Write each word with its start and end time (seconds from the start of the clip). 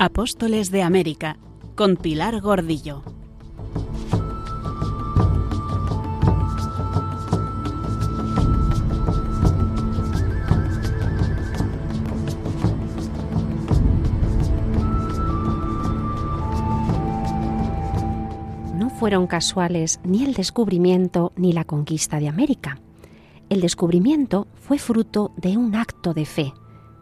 Apóstoles 0.00 0.70
de 0.70 0.84
América 0.84 1.38
con 1.74 1.96
Pilar 1.96 2.40
Gordillo. 2.40 3.02
No 18.76 18.90
fueron 18.90 19.26
casuales 19.26 19.98
ni 20.04 20.24
el 20.24 20.34
descubrimiento 20.34 21.32
ni 21.34 21.52
la 21.52 21.64
conquista 21.64 22.20
de 22.20 22.28
América. 22.28 22.78
El 23.48 23.60
descubrimiento 23.60 24.46
fue 24.60 24.78
fruto 24.78 25.32
de 25.36 25.56
un 25.56 25.74
acto 25.74 26.14
de 26.14 26.24
fe 26.24 26.52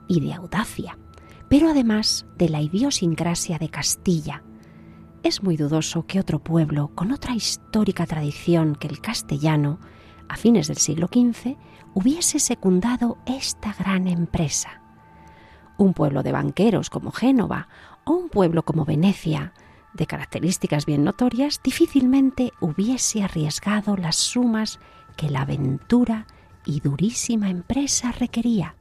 y 0.09 0.21
de 0.21 0.33
audacia 0.33 0.97
pero 1.49 1.69
además 1.69 2.27
de 2.37 2.49
la 2.49 2.61
idiosincrasia 2.61 3.59
de 3.59 3.69
Castilla. 3.69 4.43
Es 5.23 5.43
muy 5.43 5.57
dudoso 5.57 6.07
que 6.07 6.21
otro 6.21 6.39
pueblo 6.39 6.89
con 6.95 7.13
otra 7.13 7.35
histórica 7.35 8.07
tradición 8.07 8.77
que 8.77 8.89
el 8.89 9.01
castellano, 9.01 9.79
a 10.29 10.37
fines 10.37 10.69
del 10.69 10.79
siglo 10.79 11.09
XV, 11.09 11.57
hubiese 11.95 12.39
secundado 12.39 13.19
esta 13.27 13.75
gran 13.75 14.09
empresa. 14.09 14.83
Un 15.79 15.95
pueblo 15.95 16.23
de 16.23 16.33
banqueros 16.33 16.91
como 16.91 17.11
Génova 17.11 17.69
o 18.05 18.13
un 18.13 18.29
pueblo 18.29 18.65
como 18.65 18.85
Venecia, 18.85 19.53
de 19.95 20.07
características 20.07 20.85
bien 20.85 21.05
notorias, 21.05 21.61
difícilmente 21.63 22.53
hubiese 22.61 23.23
arriesgado 23.23 23.97
las 23.97 24.17
sumas 24.17 24.79
que 25.17 25.31
la 25.31 25.43
aventura 25.43 26.27
y 26.65 26.81
durísima 26.81 27.49
empresa 27.49 28.13
requería 28.13 28.77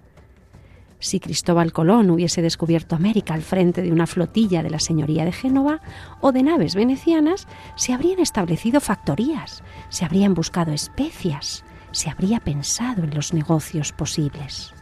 si 1.05 1.19
Cristóbal 1.19 1.71
Colón 1.71 2.09
hubiese 2.09 2.41
descubierto 2.41 2.95
América 2.95 3.35
al 3.35 3.43
frente 3.43 3.83
de 3.83 3.91
una 3.91 4.07
flotilla 4.07 4.63
de 4.63 4.71
la 4.71 4.79
Señoría 4.79 5.23
de 5.23 5.31
Génova 5.31 5.79
o 6.19 6.31
de 6.31 6.41
naves 6.41 6.73
venecianas, 6.73 7.47
se 7.75 7.93
habrían 7.93 8.19
establecido 8.19 8.81
factorías, 8.81 9.63
se 9.89 10.03
habrían 10.03 10.33
buscado 10.33 10.71
especias, 10.71 11.63
se 11.91 12.09
habría 12.09 12.39
pensado 12.39 13.03
en 13.03 13.13
los 13.13 13.33
negocios 13.33 13.91
posibles. 13.91 14.73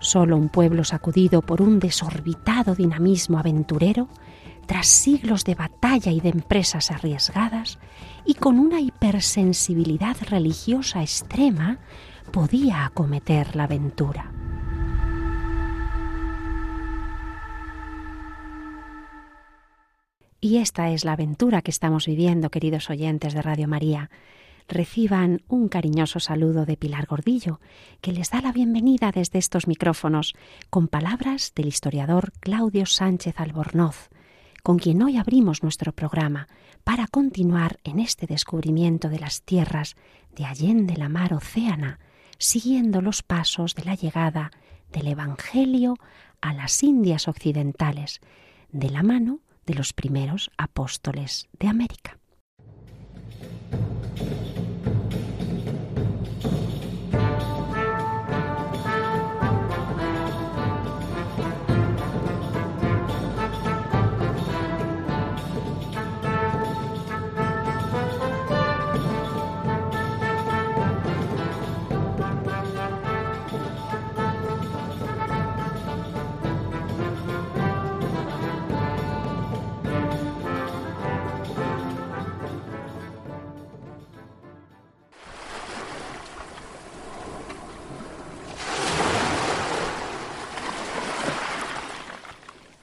Solo 0.00 0.36
un 0.36 0.48
pueblo 0.48 0.82
sacudido 0.82 1.40
por 1.40 1.62
un 1.62 1.78
desorbitado 1.78 2.74
dinamismo 2.74 3.38
aventurero, 3.38 4.08
tras 4.66 4.88
siglos 4.88 5.44
de 5.44 5.54
batalla 5.54 6.10
y 6.10 6.20
de 6.20 6.30
empresas 6.30 6.90
arriesgadas, 6.90 7.78
y 8.24 8.34
con 8.34 8.58
una 8.58 8.80
hipersensibilidad 8.80 10.16
religiosa 10.28 11.02
extrema, 11.02 11.78
podía 12.32 12.86
acometer 12.86 13.54
la 13.54 13.64
aventura. 13.64 14.32
Y 20.40 20.56
esta 20.56 20.90
es 20.90 21.04
la 21.04 21.12
aventura 21.12 21.60
que 21.60 21.70
estamos 21.70 22.06
viviendo, 22.06 22.50
queridos 22.50 22.88
oyentes 22.88 23.34
de 23.34 23.42
Radio 23.42 23.68
María. 23.68 24.10
Reciban 24.66 25.42
un 25.46 25.68
cariñoso 25.68 26.20
saludo 26.20 26.64
de 26.64 26.78
Pilar 26.78 27.06
Gordillo, 27.06 27.60
que 28.00 28.12
les 28.12 28.30
da 28.30 28.40
la 28.40 28.52
bienvenida 28.52 29.12
desde 29.12 29.38
estos 29.38 29.66
micrófonos, 29.66 30.34
con 30.70 30.88
palabras 30.88 31.52
del 31.54 31.66
historiador 31.66 32.32
Claudio 32.40 32.86
Sánchez 32.86 33.38
Albornoz, 33.38 34.08
con 34.62 34.78
quien 34.78 35.02
hoy 35.02 35.18
abrimos 35.18 35.62
nuestro 35.62 35.92
programa 35.92 36.48
para 36.82 37.06
continuar 37.08 37.78
en 37.84 38.00
este 38.00 38.26
descubrimiento 38.26 39.10
de 39.10 39.18
las 39.18 39.42
tierras 39.42 39.96
de 40.34 40.46
Allende 40.46 40.96
la 40.96 41.10
Mar 41.10 41.34
Océana, 41.34 42.00
siguiendo 42.42 43.00
los 43.00 43.22
pasos 43.22 43.74
de 43.74 43.84
la 43.84 43.94
llegada 43.94 44.50
del 44.90 45.06
Evangelio 45.06 45.94
a 46.40 46.52
las 46.52 46.82
Indias 46.82 47.28
Occidentales, 47.28 48.20
de 48.70 48.90
la 48.90 49.02
mano 49.02 49.38
de 49.64 49.74
los 49.74 49.92
primeros 49.92 50.50
apóstoles 50.58 51.48
de 51.60 51.68
América. 51.68 52.01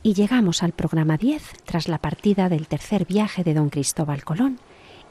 Y 0.09 0.15
llegamos 0.15 0.63
al 0.63 0.71
programa 0.71 1.17
10 1.17 1.43
tras 1.65 1.87
la 1.87 1.99
partida 1.99 2.49
del 2.49 2.65
tercer 2.65 3.05
viaje 3.05 3.43
de 3.43 3.53
don 3.53 3.69
Cristóbal 3.69 4.23
Colón, 4.23 4.59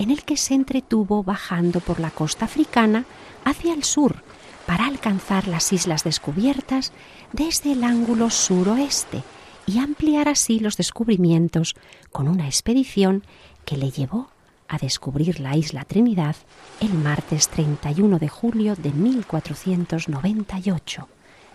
en 0.00 0.10
el 0.10 0.24
que 0.24 0.36
se 0.36 0.54
entretuvo 0.54 1.22
bajando 1.22 1.78
por 1.78 2.00
la 2.00 2.10
costa 2.10 2.46
africana 2.46 3.04
hacia 3.44 3.74
el 3.74 3.84
sur 3.84 4.24
para 4.66 4.86
alcanzar 4.86 5.46
las 5.46 5.72
islas 5.72 6.02
descubiertas 6.02 6.92
desde 7.32 7.74
el 7.74 7.84
ángulo 7.84 8.28
suroeste 8.28 9.22
y 9.68 9.78
ampliar 9.78 10.28
así 10.28 10.58
los 10.58 10.76
descubrimientos 10.76 11.76
con 12.10 12.26
una 12.26 12.46
expedición 12.46 13.22
que 13.64 13.76
le 13.76 13.92
llevó 13.92 14.30
a 14.66 14.78
descubrir 14.78 15.38
la 15.38 15.56
isla 15.56 15.84
Trinidad 15.84 16.34
el 16.80 16.94
martes 16.94 17.46
31 17.50 18.18
de 18.18 18.28
julio 18.28 18.74
de 18.74 18.90
1498, 18.90 21.08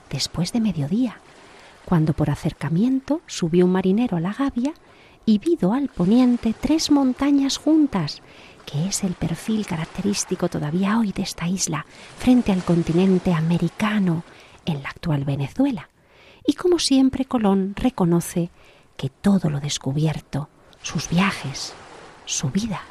después 0.09 0.53
de 0.53 0.61
mediodía 0.61 1.17
cuando 1.85 2.13
por 2.13 2.29
acercamiento 2.29 3.21
subió 3.27 3.65
un 3.65 3.71
marinero 3.71 4.17
a 4.17 4.21
la 4.21 4.33
gavia 4.33 4.73
y 5.25 5.39
vido 5.39 5.73
al 5.73 5.89
poniente 5.89 6.53
tres 6.59 6.91
montañas 6.91 7.57
juntas, 7.57 8.21
que 8.65 8.87
es 8.87 9.03
el 9.03 9.13
perfil 9.13 9.65
característico 9.65 10.49
todavía 10.49 10.97
hoy 10.97 11.11
de 11.11 11.23
esta 11.23 11.47
isla 11.47 11.85
frente 12.17 12.51
al 12.51 12.63
continente 12.63 13.33
americano 13.33 14.23
en 14.65 14.83
la 14.83 14.89
actual 14.89 15.25
Venezuela. 15.25 15.89
Y 16.45 16.53
como 16.53 16.79
siempre 16.79 17.25
Colón 17.25 17.73
reconoce 17.75 18.49
que 18.97 19.09
todo 19.09 19.49
lo 19.49 19.59
descubierto, 19.59 20.49
sus 20.81 21.09
viajes, 21.09 21.73
su 22.25 22.49
vida 22.49 22.81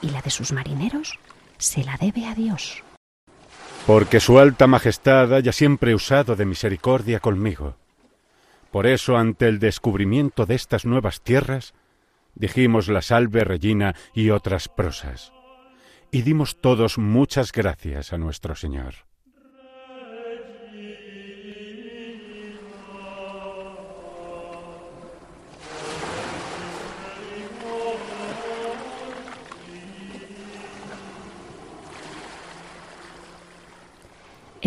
y 0.00 0.10
la 0.10 0.22
de 0.22 0.30
sus 0.30 0.52
marineros, 0.52 1.18
se 1.58 1.84
la 1.84 1.96
debe 1.98 2.26
a 2.26 2.34
Dios. 2.34 2.82
Porque 3.86 4.20
su 4.20 4.38
alta 4.38 4.66
majestad 4.66 5.34
haya 5.34 5.52
siempre 5.52 5.94
usado 5.94 6.36
de 6.36 6.46
misericordia 6.46 7.20
conmigo 7.20 7.76
por 8.74 8.88
eso, 8.88 9.16
ante 9.16 9.46
el 9.46 9.60
descubrimiento 9.60 10.46
de 10.46 10.56
estas 10.56 10.84
nuevas 10.84 11.20
tierras, 11.20 11.74
dijimos 12.34 12.88
la 12.88 13.02
salve 13.02 13.44
Regina 13.44 13.94
y 14.14 14.30
otras 14.30 14.68
prosas, 14.68 15.32
y 16.10 16.22
dimos 16.22 16.60
todos 16.60 16.98
muchas 16.98 17.52
gracias 17.52 18.12
a 18.12 18.18
nuestro 18.18 18.56
Señor. 18.56 19.06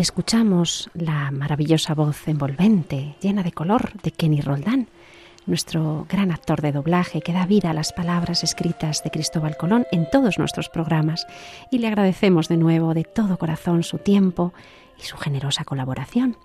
Escuchamos 0.02 0.92
la 0.94 1.32
maravillosa 1.32 1.96
voz 1.96 2.28
envolvente, 2.28 3.16
llena 3.20 3.42
de 3.42 3.52
color, 3.52 3.94
de 4.04 4.12
Kenny 4.12 4.42
Roldán, 4.42 4.90
nuestro 5.48 6.06
gran 6.08 6.32
actor 6.32 6.62
de 6.62 6.72
doblaje 6.72 7.22
que 7.22 7.34
da 7.34 7.48
vida 7.48 7.72
a 7.72 7.74
las 7.74 7.94
palabras 7.94 8.44
escritas 8.44 9.04
de 9.04 9.10
Cristóbal 9.10 9.58
Colón 9.58 9.88
en 9.92 10.08
todos 10.08 10.38
nuestros 10.38 10.70
programas 10.70 11.26
y 11.72 11.80
le 11.80 11.88
agradecemos 11.88 12.48
de 12.48 12.58
nuevo 12.58 12.94
de 12.94 13.06
todo 13.06 13.38
corazón 13.38 13.82
su 13.82 13.98
tiempo 13.98 14.54
y 15.00 15.04
su 15.04 15.18
generosa 15.18 15.64
colaboración. 15.64 16.38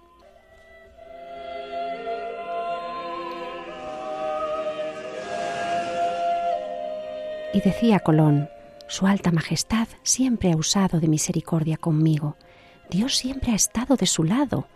Y 7.52 7.60
decía 7.60 8.00
Colón, 8.00 8.48
Su 8.88 9.06
Alta 9.06 9.30
Majestad 9.30 9.88
siempre 10.02 10.52
ha 10.52 10.56
usado 10.56 11.00
de 11.00 11.08
misericordia 11.08 11.76
conmigo, 11.76 12.36
Dios 12.92 13.16
siempre 13.16 13.52
ha 13.52 13.54
estado 13.54 13.96
de 13.96 14.04
su 14.04 14.22
lado. 14.22 14.66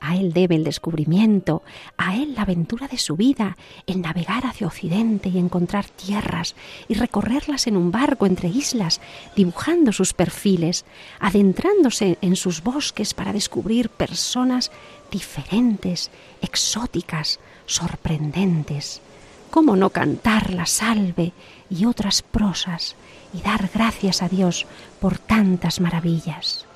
A 0.00 0.16
Él 0.16 0.32
debe 0.32 0.54
el 0.54 0.64
descubrimiento, 0.64 1.62
a 1.98 2.16
Él 2.16 2.34
la 2.34 2.42
aventura 2.42 2.88
de 2.88 2.96
su 2.96 3.16
vida, 3.16 3.58
el 3.86 4.00
navegar 4.00 4.46
hacia 4.46 4.66
Occidente 4.66 5.28
y 5.28 5.36
encontrar 5.36 5.84
tierras 5.84 6.54
y 6.88 6.94
recorrerlas 6.94 7.66
en 7.66 7.76
un 7.76 7.90
barco 7.90 8.24
entre 8.24 8.48
islas, 8.48 9.02
dibujando 9.34 9.92
sus 9.92 10.14
perfiles, 10.14 10.86
adentrándose 11.20 12.16
en 12.22 12.36
sus 12.36 12.62
bosques 12.62 13.12
para 13.12 13.34
descubrir 13.34 13.90
personas 13.90 14.70
diferentes, 15.10 16.10
exóticas, 16.40 17.40
sorprendentes. 17.66 19.02
¿Cómo 19.50 19.76
no 19.76 19.90
cantar 19.90 20.50
la 20.50 20.64
salve 20.64 21.32
y 21.68 21.84
otras 21.84 22.22
prosas 22.22 22.96
y 23.34 23.42
dar 23.42 23.68
gracias 23.72 24.22
a 24.22 24.28
Dios 24.28 24.66
por 24.98 25.18
tantas 25.18 25.78
maravillas? 25.80 26.66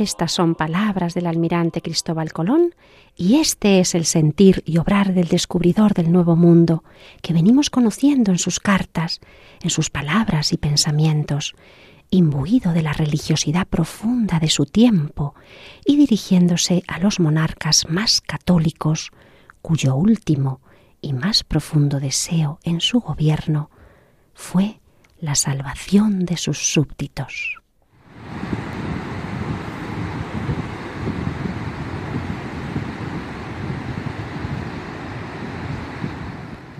Estas 0.00 0.32
son 0.32 0.54
palabras 0.54 1.12
del 1.12 1.26
almirante 1.26 1.82
Cristóbal 1.82 2.32
Colón 2.32 2.74
y 3.16 3.36
este 3.36 3.80
es 3.80 3.94
el 3.94 4.06
sentir 4.06 4.62
y 4.64 4.78
obrar 4.78 5.12
del 5.12 5.28
descubridor 5.28 5.92
del 5.92 6.10
Nuevo 6.10 6.36
Mundo 6.36 6.84
que 7.20 7.34
venimos 7.34 7.68
conociendo 7.68 8.32
en 8.32 8.38
sus 8.38 8.60
cartas, 8.60 9.20
en 9.60 9.68
sus 9.68 9.90
palabras 9.90 10.54
y 10.54 10.56
pensamientos, 10.56 11.54
imbuido 12.08 12.72
de 12.72 12.80
la 12.80 12.94
religiosidad 12.94 13.66
profunda 13.66 14.38
de 14.38 14.48
su 14.48 14.64
tiempo 14.64 15.34
y 15.84 15.96
dirigiéndose 15.96 16.82
a 16.88 16.98
los 16.98 17.20
monarcas 17.20 17.86
más 17.90 18.22
católicos, 18.22 19.10
cuyo 19.60 19.96
último 19.96 20.62
y 21.02 21.12
más 21.12 21.44
profundo 21.44 22.00
deseo 22.00 22.58
en 22.62 22.80
su 22.80 23.00
gobierno 23.00 23.68
fue 24.32 24.80
la 25.20 25.34
salvación 25.34 26.24
de 26.24 26.38
sus 26.38 26.72
súbditos. 26.72 27.59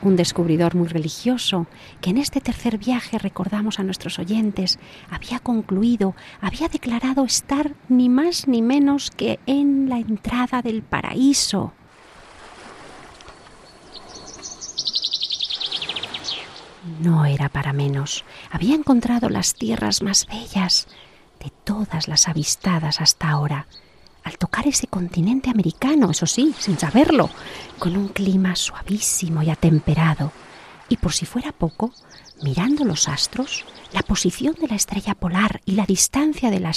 Un 0.03 0.17
descubridor 0.17 0.75
muy 0.75 0.89
religioso, 0.89 1.67
que 2.01 2.11
en 2.11 2.19
este 2.19 2.41
tercer 2.41 2.79
viaje, 2.79 3.19
recordamos 3.19 3.79
a 3.79 3.83
nuestros 3.83 4.19
oyentes, 4.19 4.79
había 5.11 5.39
concluido, 5.39 6.15
había 6.41 6.69
declarado 6.69 7.25
estar 7.25 7.75
ni 7.89 8.09
más 8.09 8.49
ni 8.49 8.63
menos 8.63 9.11
que 9.11 9.39
en 9.47 9.89
la 9.89 9.99
entrada 9.99 10.63
del 10.63 10.83
paraíso. 10.83 11.73
No 17.01 17.27
era 17.27 17.49
para 17.51 17.73
menos. 17.73 18.25
Había 18.51 18.75
encontrado 18.75 19.29
las 19.29 19.55
tierras 19.55 20.03
más 20.03 20.27
bellas 20.27 20.89
de 21.39 21.51
todas 21.65 22.09
las 22.09 22.27
avistadas 22.27 23.01
hasta 23.01 23.29
ahora 23.29 23.67
al 24.25 24.39
tocar 24.39 24.67
ese 24.67 24.87
continente 24.87 25.51
americano, 25.51 26.11
eso 26.11 26.27
sí, 26.27 26.55
sin 26.59 26.79
saberlo, 26.79 27.31
con 27.79 27.97
un 27.97 28.09
clima 28.09 28.57
suavísimo 28.57 29.43
y 29.43 29.51
atemperado. 29.51 30.33
Y 30.89 30.97
por 30.97 31.13
si 31.13 31.27
fuera 31.27 31.53
poco, 31.53 31.93
mirando 32.43 32.85
los 32.85 33.09
astros, 33.09 33.65
la 33.93 34.03
posición 34.03 34.55
de 34.61 34.69
la 34.69 34.77
estrella 34.77 35.15
polar 35.15 35.61
y 35.65 35.73
la 35.73 35.87
distancia 35.87 36.51
de, 36.51 36.61
la 36.61 36.73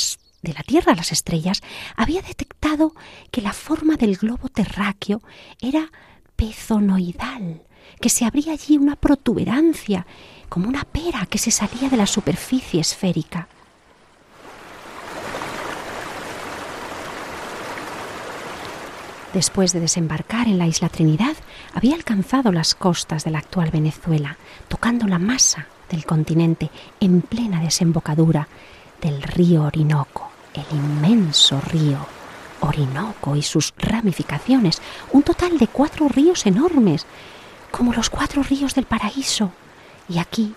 Tierra 0.65 0.93
a 0.93 0.95
las 0.95 1.11
estrellas, 1.11 1.61
había 1.95 2.21
detectado 2.21 2.93
que 3.31 3.41
la 3.41 3.53
forma 3.53 3.95
del 3.95 4.17
globo 4.17 4.49
terráqueo 4.49 5.21
era 5.59 5.91
pezonoidal, 6.35 7.63
que 8.01 8.09
se 8.09 8.25
abría 8.25 8.53
allí 8.53 8.77
una 8.77 8.95
protuberancia, 8.95 10.05
como 10.49 10.67
una 10.67 10.83
pera 10.83 11.25
que 11.25 11.37
se 11.37 11.51
salía 11.51 11.89
de 11.89 11.97
la 11.97 12.07
superficie 12.07 12.81
esférica. 12.81 13.47
Después 19.33 19.73
de 19.73 19.79
desembarcar 19.79 20.47
en 20.47 20.59
la 20.59 20.67
isla 20.67 20.89
Trinidad, 20.89 21.35
había 21.73 21.95
alcanzado 21.95 22.51
las 22.51 22.75
costas 22.75 23.23
de 23.23 23.31
la 23.31 23.39
actual 23.39 23.71
Venezuela, 23.71 24.37
tocando 24.67 25.07
la 25.07 25.17
masa 25.17 25.65
del 25.89 26.05
continente 26.05 26.69
en 26.99 27.21
plena 27.21 27.59
desembocadura 27.59 28.47
del 29.01 29.23
río 29.23 29.63
Orinoco, 29.63 30.29
el 30.53 30.77
inmenso 30.77 31.59
río 31.61 32.05
Orinoco 32.61 33.35
y 33.35 33.41
sus 33.41 33.73
ramificaciones, 33.77 34.81
un 35.11 35.23
total 35.23 35.57
de 35.57 35.67
cuatro 35.67 36.07
ríos 36.07 36.45
enormes, 36.45 37.07
como 37.71 37.91
los 37.91 38.11
cuatro 38.11 38.43
ríos 38.43 38.75
del 38.75 38.85
paraíso. 38.85 39.51
Y 40.07 40.19
aquí 40.19 40.53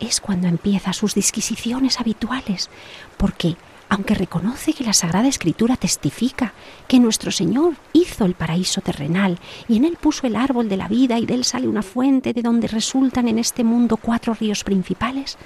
es 0.00 0.22
cuando 0.22 0.48
empieza 0.48 0.94
sus 0.94 1.14
disquisiciones 1.14 2.00
habituales, 2.00 2.70
porque 3.18 3.56
aunque 3.92 4.14
reconoce 4.14 4.72
que 4.72 4.84
la 4.84 4.94
Sagrada 4.94 5.28
Escritura 5.28 5.76
testifica 5.76 6.54
que 6.88 6.98
nuestro 6.98 7.30
Señor 7.30 7.74
hizo 7.92 8.24
el 8.24 8.32
paraíso 8.32 8.80
terrenal 8.80 9.38
y 9.68 9.76
en 9.76 9.84
él 9.84 9.98
puso 10.00 10.26
el 10.26 10.34
árbol 10.34 10.70
de 10.70 10.78
la 10.78 10.88
vida 10.88 11.18
y 11.18 11.26
de 11.26 11.34
él 11.34 11.44
sale 11.44 11.68
una 11.68 11.82
fuente 11.82 12.32
de 12.32 12.40
donde 12.40 12.68
resultan 12.68 13.28
en 13.28 13.38
este 13.38 13.64
mundo 13.64 13.98
cuatro 13.98 14.32
ríos 14.32 14.64
principales, 14.64 15.36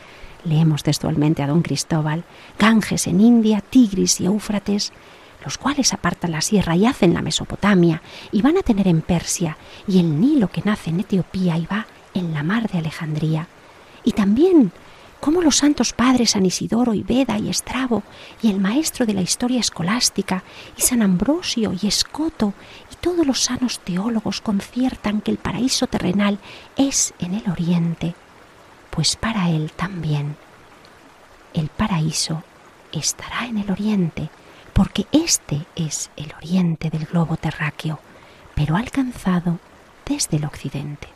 leemos 0.44 0.84
textualmente 0.84 1.42
a 1.42 1.48
don 1.48 1.60
Cristóbal, 1.60 2.22
Ganges 2.56 3.08
en 3.08 3.20
India, 3.20 3.60
Tigris 3.68 4.20
y 4.20 4.26
Éufrates, 4.26 4.92
los 5.44 5.58
cuales 5.58 5.92
apartan 5.92 6.30
la 6.30 6.40
sierra 6.40 6.76
y 6.76 6.86
hacen 6.86 7.14
la 7.14 7.22
Mesopotamia 7.22 8.00
y 8.30 8.42
van 8.42 8.58
a 8.58 8.62
tener 8.62 8.86
en 8.86 9.02
Persia, 9.02 9.56
y 9.88 9.98
el 9.98 10.20
Nilo 10.20 10.46
que 10.46 10.62
nace 10.64 10.90
en 10.90 11.00
Etiopía 11.00 11.58
y 11.58 11.66
va 11.66 11.88
en 12.14 12.32
la 12.32 12.44
mar 12.44 12.70
de 12.70 12.78
Alejandría. 12.78 13.48
Y 14.04 14.12
también 14.12 14.70
cómo 15.20 15.42
los 15.42 15.56
santos 15.56 15.92
padres 15.92 16.30
San 16.30 16.46
Isidoro 16.46 16.94
y 16.94 17.02
Beda 17.02 17.38
y 17.38 17.48
Estrabo 17.48 18.02
y 18.42 18.50
el 18.50 18.60
maestro 18.60 19.06
de 19.06 19.14
la 19.14 19.22
historia 19.22 19.60
escolástica 19.60 20.44
y 20.76 20.82
San 20.82 21.02
Ambrosio 21.02 21.74
y 21.80 21.86
Escoto 21.86 22.54
y 22.92 22.96
todos 22.96 23.26
los 23.26 23.42
sanos 23.42 23.80
teólogos 23.80 24.40
conciertan 24.40 25.20
que 25.20 25.30
el 25.30 25.38
paraíso 25.38 25.86
terrenal 25.86 26.38
es 26.76 27.14
en 27.18 27.34
el 27.34 27.50
oriente, 27.50 28.14
pues 28.90 29.16
para 29.16 29.50
él 29.50 29.72
también 29.72 30.36
el 31.54 31.68
paraíso 31.68 32.42
estará 32.92 33.46
en 33.46 33.58
el 33.58 33.70
oriente, 33.70 34.28
porque 34.72 35.06
este 35.10 35.66
es 35.74 36.10
el 36.16 36.32
oriente 36.36 36.90
del 36.90 37.06
globo 37.06 37.36
terráqueo, 37.36 37.98
pero 38.54 38.76
alcanzado 38.76 39.58
desde 40.04 40.36
el 40.36 40.44
occidente. 40.44 41.15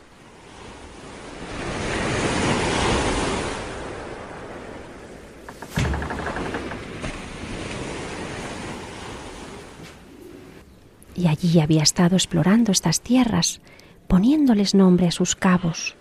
Y 11.21 11.27
allí 11.27 11.59
había 11.59 11.83
estado 11.83 12.15
explorando 12.15 12.71
estas 12.71 13.01
tierras, 13.01 13.61
poniéndoles 14.07 14.73
nombre 14.73 15.07
a 15.07 15.11
sus 15.11 15.35
cabos. 15.35 15.95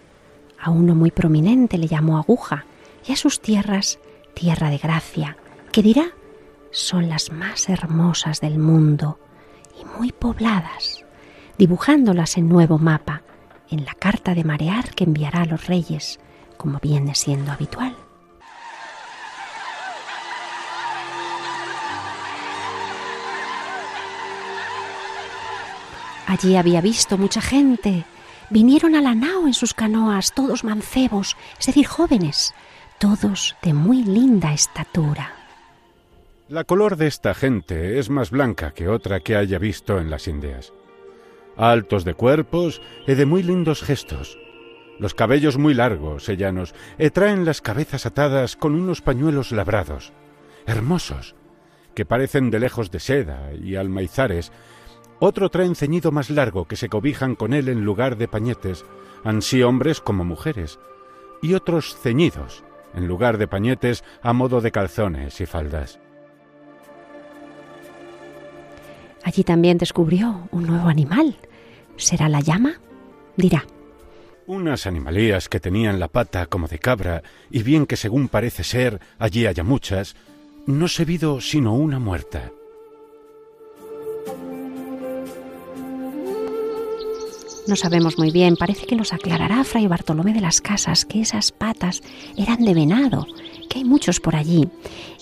A 0.59 0.71
uno 0.71 0.95
muy 0.95 1.11
prominente 1.11 1.77
le 1.77 1.89
llamó 1.89 2.17
Aguja 2.17 2.65
y 3.07 3.13
a 3.13 3.17
sus 3.17 3.41
tierras 3.41 3.99
Tierra 4.35 4.71
de 4.71 4.79
Gracia, 4.79 5.37
que 5.73 5.83
dirá 5.83 6.07
son 6.71 7.09
las 7.09 7.33
más 7.33 7.69
hermosas 7.69 8.41
del 8.41 8.59
mundo 8.59 9.19
y 9.79 9.85
muy 9.99 10.11
pobladas, 10.11 11.05
dibujándolas 11.59 12.39
en 12.39 12.49
nuevo 12.49 12.79
mapa, 12.79 13.23
en 13.69 13.85
la 13.85 13.93
carta 13.93 14.35
de 14.35 14.45
marear 14.45 14.95
que 14.95 15.05
enviará 15.05 15.43
a 15.43 15.47
los 15.47 15.67
reyes, 15.67 16.19
como 16.57 16.79
viene 16.81 17.15
siendo 17.15 17.53
habitual. 17.53 17.95
Allí 26.31 26.55
había 26.55 26.81
visto 26.81 27.19
mucha 27.19 27.41
gente. 27.41 28.05
Vinieron 28.51 28.95
a 28.95 29.01
la 29.01 29.17
nao 29.17 29.49
en 29.49 29.53
sus 29.53 29.75
canoas, 29.75 30.33
todos 30.33 30.63
mancebos, 30.63 31.37
es 31.59 31.67
decir, 31.67 31.89
jóvenes, 31.89 32.55
todos 33.01 33.57
de 33.63 33.75
muy 33.75 34.05
linda 34.05 34.53
estatura. 34.53 35.35
La 36.47 36.63
color 36.63 36.95
de 36.95 37.09
esta 37.09 37.35
gente 37.35 37.99
es 37.99 38.11
más 38.11 38.31
blanca 38.31 38.71
que 38.71 38.87
otra 38.87 39.19
que 39.19 39.35
haya 39.35 39.59
visto 39.59 39.99
en 39.99 40.09
las 40.09 40.29
Indias. 40.29 40.73
Altos 41.57 42.05
de 42.05 42.15
cuerpos 42.15 42.81
y 43.09 43.15
de 43.15 43.27
muy 43.27 43.43
lindos 43.43 43.83
gestos. 43.83 44.39
Los 45.01 45.15
cabellos 45.15 45.59
muy 45.59 45.75
largos, 45.75 46.27
sellanos, 46.27 46.77
y 46.97 47.11
traen 47.11 47.45
las 47.45 47.61
cabezas 47.61 48.07
atadas 48.07 48.55
con 48.55 48.77
unos 48.77 49.01
pañuelos 49.01 49.51
labrados, 49.51 50.13
hermosos, 50.65 51.35
que 51.97 52.05
parecen 52.05 52.51
de 52.53 52.61
lejos 52.61 52.93
de 52.93 53.01
seda 53.01 53.53
y 53.53 53.75
almaizares, 53.75 54.53
otro 55.21 55.51
traen 55.51 55.77
ceñido 55.77 56.11
más 56.11 56.31
largo 56.31 56.67
que 56.67 56.77
se 56.77 56.89
cobijan 56.89 57.37
con 57.37 57.53
él 57.53 57.69
en 57.69 57.85
lugar 57.85 58.17
de 58.17 58.27
pañetes, 58.27 58.85
ansí 59.23 59.63
hombres 59.63 60.01
como 60.01 60.25
mujeres, 60.25 60.79
y 61.43 61.55
otros 61.55 61.97
ceñidos, 61.97 62.65
en 62.95 63.07
lugar 63.07 63.39
de 63.39 63.47
pañetes, 63.47 64.03
a 64.23 64.33
modo 64.33 64.61
de 64.61 64.73
calzones 64.73 65.41
y 65.41 65.47
faldas. 65.47 66.01
Allí 69.23 69.45
también 69.45 69.79
descubrió 69.79 70.49
un 70.51 70.67
nuevo 70.67 70.89
animal. 70.89 71.37
¿Será 71.97 72.29
la 72.29 72.41
llama? 72.41 72.81
Dirá. 73.37 73.65
Unas 74.47 74.87
animalías 74.87 75.49
que 75.49 75.61
tenían 75.61 76.01
la 76.01 76.09
pata 76.09 76.47
como 76.47 76.67
de 76.67 76.79
cabra, 76.79 77.23
y 77.51 77.63
bien 77.63 77.87
que 77.87 77.97
según 77.97 78.29
parece 78.29 78.65
ser 78.65 79.01
allí 79.19 79.47
haya 79.47 79.63
muchas, 79.63 80.17
no 80.67 80.89
se 80.89 81.05
vido 81.05 81.41
sino 81.41 81.75
una 81.75 81.99
muerta. 81.99 82.51
No 87.71 87.77
sabemos 87.77 88.19
muy 88.19 88.33
bien, 88.33 88.57
parece 88.57 88.85
que 88.85 88.97
nos 88.97 89.13
aclarará 89.13 89.63
Fray 89.63 89.87
Bartolomé 89.87 90.33
de 90.33 90.41
las 90.41 90.61
Casas 90.61 91.05
que 91.05 91.21
esas 91.21 91.53
patas 91.53 92.03
eran 92.37 92.65
de 92.65 92.75
venado, 92.75 93.29
que 93.69 93.79
hay 93.79 93.85
muchos 93.85 94.19
por 94.19 94.35
allí, 94.35 94.69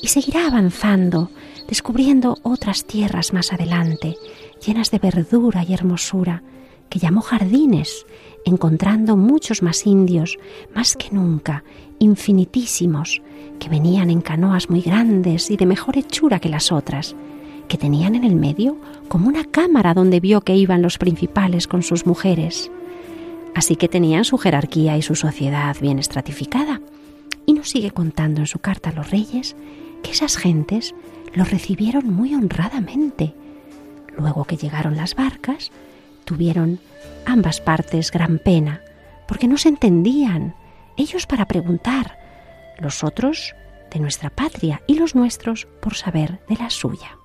y 0.01 0.09
seguirá 0.09 0.47
avanzando, 0.47 1.31
descubriendo 1.69 2.39
otras 2.43 2.87
tierras 2.87 3.35
más 3.35 3.53
adelante, 3.53 4.17
llenas 4.65 4.91
de 4.91 4.99
verdura 4.99 5.63
y 5.63 5.75
hermosura, 5.75 6.43
que 6.89 6.99
llamó 6.99 7.21
jardines, 7.21 8.07
encontrando 8.47 9.19
muchos 9.19 9.63
más 9.63 9.87
indios, 9.87 10.39
más 10.75 10.97
que 10.97 11.11
nunca, 11.11 11.65
infinitísimos, 11.99 13.21
que 13.59 13.69
venían 13.69 14.09
en 14.09 14.23
canoas 14.23 14.71
muy 14.71 14.81
grandes 14.81 15.51
y 15.51 15.59
de 15.59 15.67
mejor 15.67 15.99
hechura 15.99 16.41
que 16.41 16.49
las 16.49 16.73
otras, 16.73 17.15
que 17.69 17.79
tenían 17.79 18.15
en 18.15 18.25
el 18.25 18.35
medio 18.35 18.77
como 19.09 19.29
una 19.29 19.45
cámara 19.45 19.95
donde 19.95 20.21
vio 20.21 20.41
que 20.41 20.57
iban 20.57 20.83
los 20.83 20.99
principales 20.99 21.67
con 21.67 21.83
sus 21.83 22.07
mujeres. 22.07 22.71
Así 23.55 23.77
que 23.77 23.89
tenían 23.89 24.25
su 24.25 24.39
jerarquía 24.39 24.97
y 24.97 25.03
su 25.03 25.15
sociedad 25.15 25.77
bien 25.81 25.99
estratificada. 25.99 26.81
Y 27.47 27.53
nos 27.53 27.71
sigue 27.71 27.91
contando 27.91 28.41
en 28.41 28.47
su 28.47 28.59
carta 28.59 28.91
a 28.91 28.93
los 28.93 29.11
reyes 29.11 29.57
que 30.03 30.11
esas 30.11 30.37
gentes 30.37 30.95
los 31.35 31.51
recibieron 31.51 32.13
muy 32.13 32.35
honradamente. 32.35 33.35
Luego 34.17 34.45
que 34.45 34.57
llegaron 34.57 34.97
las 34.97 35.15
barcas, 35.15 35.71
tuvieron 36.25 36.79
ambas 37.27 37.61
partes 37.61 38.11
gran 38.11 38.39
pena, 38.39 38.81
porque 39.27 39.49
no 39.49 39.59
se 39.59 39.69
entendían, 39.69 40.55
ellos 40.97 41.27
para 41.27 41.47
preguntar, 41.47 42.19
los 42.79 43.05
otros 43.05 43.55
de 43.91 44.01
nuestra 44.01 44.31
patria 44.31 44.83
y 44.87 44.95
los 44.95 45.15
nuestros 45.15 45.67
por 45.81 45.95
saber 45.95 46.41
de 46.49 46.57
la 46.57 46.71
suya. 46.71 47.18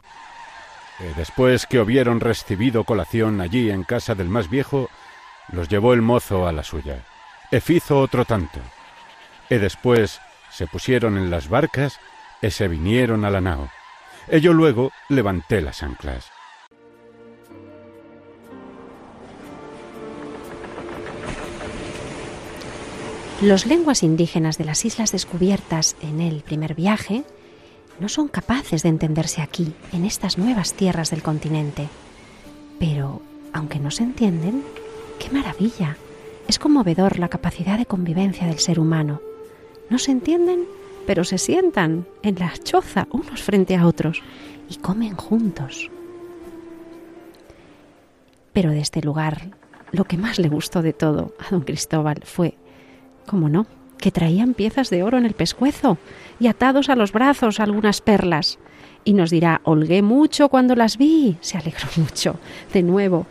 Eh, 0.99 1.13
después 1.17 1.65
que 1.65 1.79
hubieron 1.79 2.19
recibido 2.19 2.83
colación 2.83 3.41
allí 3.41 3.71
en 3.71 3.83
casa 3.83 4.15
del 4.15 4.29
más 4.29 4.49
viejo, 4.49 4.89
los 5.51 5.67
llevó 5.67 5.93
el 5.93 6.01
mozo 6.01 6.47
a 6.47 6.51
la 6.51 6.63
suya. 6.63 7.03
E 7.51 7.61
fizo 7.61 7.99
otro 7.99 8.25
tanto. 8.25 8.59
Y 9.49 9.55
después 9.55 10.21
se 10.49 10.67
pusieron 10.67 11.17
en 11.17 11.29
las 11.29 11.49
barcas 11.49 11.99
y 12.41 12.51
se 12.51 12.67
vinieron 12.67 13.25
a 13.25 13.29
la 13.29 13.41
nao. 13.41 13.69
E 14.27 14.39
yo 14.39 14.53
luego 14.53 14.91
levanté 15.09 15.61
las 15.61 15.83
anclas. 15.83 16.31
Los 23.41 23.65
lenguas 23.65 24.03
indígenas 24.03 24.57
de 24.57 24.63
las 24.63 24.85
islas 24.85 25.11
descubiertas 25.11 25.97
en 26.01 26.21
el 26.21 26.43
primer 26.43 26.75
viaje 26.75 27.25
no 28.03 28.09
son 28.09 28.27
capaces 28.27 28.83
de 28.83 28.89
entenderse 28.89 29.41
aquí, 29.41 29.73
en 29.93 30.03
estas 30.03 30.37
nuevas 30.37 30.73
tierras 30.73 31.09
del 31.09 31.23
continente. 31.23 31.87
Pero, 32.77 33.21
aunque 33.53 33.79
no 33.79 33.91
se 33.91 34.03
entienden, 34.03 34.61
¡qué 35.19 35.29
maravilla! 35.29 35.95
Es 36.49 36.59
conmovedor 36.59 37.17
la 37.17 37.29
capacidad 37.29 37.77
de 37.77 37.85
convivencia 37.85 38.45
del 38.45 38.59
ser 38.59 38.77
humano. 38.77 39.21
No 39.89 39.99
se 39.99 40.11
entienden, 40.11 40.65
pero 41.07 41.23
se 41.23 41.37
sientan 41.37 42.05
en 42.23 42.35
la 42.39 42.51
choza 42.57 43.07
unos 43.09 43.41
frente 43.41 43.77
a 43.77 43.87
otros 43.87 44.21
y 44.69 44.75
comen 44.79 45.15
juntos. 45.15 45.89
Pero 48.51 48.71
de 48.71 48.81
este 48.81 49.01
lugar, 49.01 49.51
lo 49.93 50.03
que 50.03 50.17
más 50.17 50.39
le 50.39 50.49
gustó 50.49 50.81
de 50.81 50.91
todo 50.91 51.33
a 51.39 51.51
don 51.51 51.61
Cristóbal 51.61 52.19
fue, 52.25 52.57
como 53.25 53.47
no, 53.47 53.65
que 54.03 54.11
traían 54.11 54.53
piezas 54.53 54.89
de 54.89 55.01
oro 55.01 55.17
en 55.17 55.25
el 55.25 55.33
pescuezo 55.33 55.97
y 56.37 56.47
atados 56.47 56.89
a 56.89 56.95
los 56.97 57.13
brazos 57.13 57.61
algunas 57.61 58.01
perlas. 58.01 58.59
Y 59.05 59.13
nos 59.13 59.29
dirá, 59.29 59.61
holgué 59.63 60.01
mucho 60.01 60.49
cuando 60.49 60.75
las 60.75 60.97
vi, 60.97 61.37
se 61.39 61.57
alegró 61.57 61.87
mucho. 61.95 62.35
De 62.73 62.83
nuevo, 62.83 63.27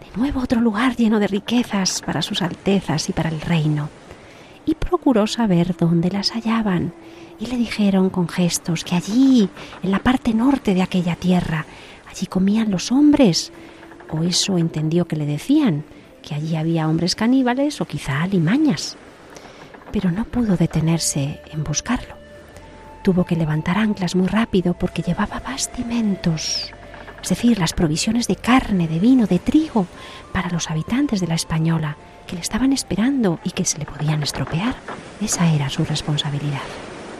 de 0.00 0.20
nuevo 0.20 0.42
otro 0.42 0.60
lugar 0.60 0.96
lleno 0.96 1.18
de 1.18 1.28
riquezas 1.28 2.02
para 2.02 2.20
sus 2.20 2.42
altezas 2.42 3.08
y 3.08 3.14
para 3.14 3.30
el 3.30 3.40
reino. 3.40 3.88
Y 4.66 4.74
procuró 4.74 5.26
saber 5.26 5.74
dónde 5.78 6.10
las 6.10 6.32
hallaban. 6.32 6.92
Y 7.40 7.46
le 7.46 7.56
dijeron 7.56 8.10
con 8.10 8.28
gestos 8.28 8.84
que 8.84 8.96
allí, 8.96 9.48
en 9.82 9.90
la 9.90 10.00
parte 10.00 10.34
norte 10.34 10.74
de 10.74 10.82
aquella 10.82 11.16
tierra, 11.16 11.64
allí 12.10 12.26
comían 12.26 12.70
los 12.70 12.92
hombres. 12.92 13.50
O 14.10 14.24
eso 14.24 14.58
entendió 14.58 15.06
que 15.06 15.16
le 15.16 15.24
decían, 15.24 15.84
que 16.20 16.34
allí 16.34 16.54
había 16.54 16.86
hombres 16.86 17.14
caníbales 17.14 17.80
o 17.80 17.86
quizá 17.86 18.22
alimañas 18.22 18.98
pero 19.92 20.10
no 20.10 20.24
pudo 20.24 20.56
detenerse 20.56 21.40
en 21.52 21.64
buscarlo. 21.64 22.14
Tuvo 23.02 23.24
que 23.24 23.36
levantar 23.36 23.78
anclas 23.78 24.14
muy 24.14 24.28
rápido 24.28 24.74
porque 24.74 25.02
llevaba 25.02 25.40
bastimentos, 25.40 26.72
es 27.22 27.28
decir, 27.28 27.58
las 27.58 27.72
provisiones 27.72 28.26
de 28.26 28.36
carne, 28.36 28.88
de 28.88 28.98
vino, 28.98 29.26
de 29.26 29.38
trigo 29.38 29.86
para 30.32 30.50
los 30.50 30.70
habitantes 30.70 31.20
de 31.20 31.26
la 31.28 31.34
Española 31.34 31.96
que 32.26 32.36
le 32.36 32.42
estaban 32.42 32.72
esperando 32.72 33.38
y 33.44 33.50
que 33.50 33.64
se 33.64 33.78
le 33.78 33.84
podían 33.84 34.22
estropear. 34.22 34.74
Esa 35.20 35.52
era 35.52 35.68
su 35.68 35.84
responsabilidad. 35.84 36.62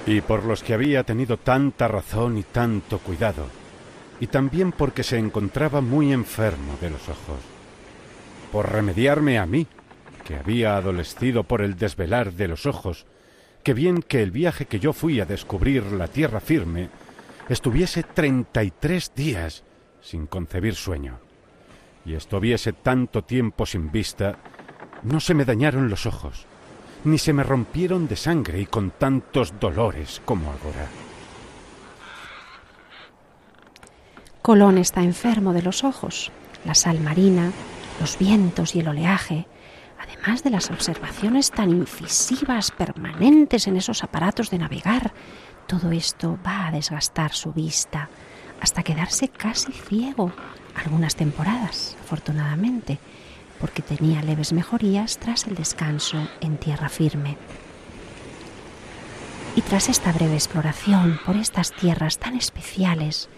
Y 0.06 0.20
por 0.20 0.44
los 0.44 0.62
que 0.62 0.74
había 0.74 1.04
tenido 1.04 1.36
tanta 1.36 1.86
razón 1.86 2.38
y 2.38 2.42
tanto 2.42 2.98
cuidado, 2.98 3.46
y 4.18 4.26
también 4.26 4.72
porque 4.72 5.02
se 5.02 5.18
encontraba 5.18 5.80
muy 5.80 6.12
enfermo 6.12 6.74
de 6.80 6.90
los 6.90 7.08
ojos, 7.08 7.38
por 8.50 8.70
remediarme 8.70 9.38
a 9.38 9.46
mí, 9.46 9.66
que 10.24 10.36
había 10.36 10.76
adolescido 10.76 11.44
por 11.44 11.62
el 11.62 11.76
desvelar 11.76 12.32
de 12.32 12.48
los 12.48 12.66
ojos, 12.66 13.06
que 13.62 13.74
bien 13.74 14.02
que 14.02 14.22
el 14.22 14.30
viaje 14.30 14.66
que 14.66 14.80
yo 14.80 14.92
fui 14.92 15.20
a 15.20 15.26
descubrir 15.26 15.84
la 15.92 16.08
tierra 16.08 16.40
firme 16.40 16.88
estuviese 17.48 18.02
treinta 18.02 18.62
y 18.62 18.70
tres 18.70 19.12
días 19.14 19.64
sin 20.00 20.26
concebir 20.26 20.74
sueño, 20.74 21.18
y 22.04 22.14
estuviese 22.14 22.72
tanto 22.72 23.22
tiempo 23.22 23.66
sin 23.66 23.92
vista, 23.92 24.36
no 25.02 25.20
se 25.20 25.34
me 25.34 25.44
dañaron 25.44 25.88
los 25.88 26.06
ojos, 26.06 26.46
ni 27.04 27.18
se 27.18 27.32
me 27.32 27.42
rompieron 27.42 28.08
de 28.08 28.16
sangre 28.16 28.60
y 28.60 28.66
con 28.66 28.90
tantos 28.90 29.58
dolores 29.60 30.20
como 30.24 30.48
ahora. 30.48 30.88
Colón 34.40 34.78
está 34.78 35.02
enfermo 35.02 35.52
de 35.52 35.62
los 35.62 35.84
ojos, 35.84 36.32
la 36.64 36.74
sal 36.74 37.00
marina, 37.00 37.52
los 38.00 38.18
vientos 38.18 38.74
y 38.74 38.80
el 38.80 38.88
oleaje, 38.88 39.46
además 40.22 40.44
de 40.44 40.50
las 40.50 40.70
observaciones 40.70 41.50
tan 41.50 41.70
incisivas, 41.70 42.70
permanentes 42.70 43.66
en 43.66 43.76
esos 43.76 44.04
aparatos 44.04 44.50
de 44.50 44.58
navegar, 44.58 45.12
todo 45.66 45.90
esto 45.90 46.38
va 46.46 46.68
a 46.68 46.70
desgastar 46.70 47.32
su 47.32 47.52
vista 47.52 48.08
hasta 48.60 48.84
quedarse 48.84 49.28
casi 49.28 49.72
ciego 49.72 50.32
algunas 50.76 51.16
temporadas, 51.16 51.96
afortunadamente, 52.04 52.98
porque 53.60 53.82
tenía 53.82 54.22
leves 54.22 54.52
mejorías 54.52 55.18
tras 55.18 55.46
el 55.46 55.56
descanso 55.56 56.28
en 56.40 56.56
tierra 56.56 56.88
firme. 56.88 57.36
Y 59.56 59.62
tras 59.62 59.88
esta 59.88 60.12
breve 60.12 60.34
exploración 60.34 61.18
por 61.26 61.36
estas 61.36 61.72
tierras 61.72 62.18
tan 62.18 62.36
especiales, 62.36 63.28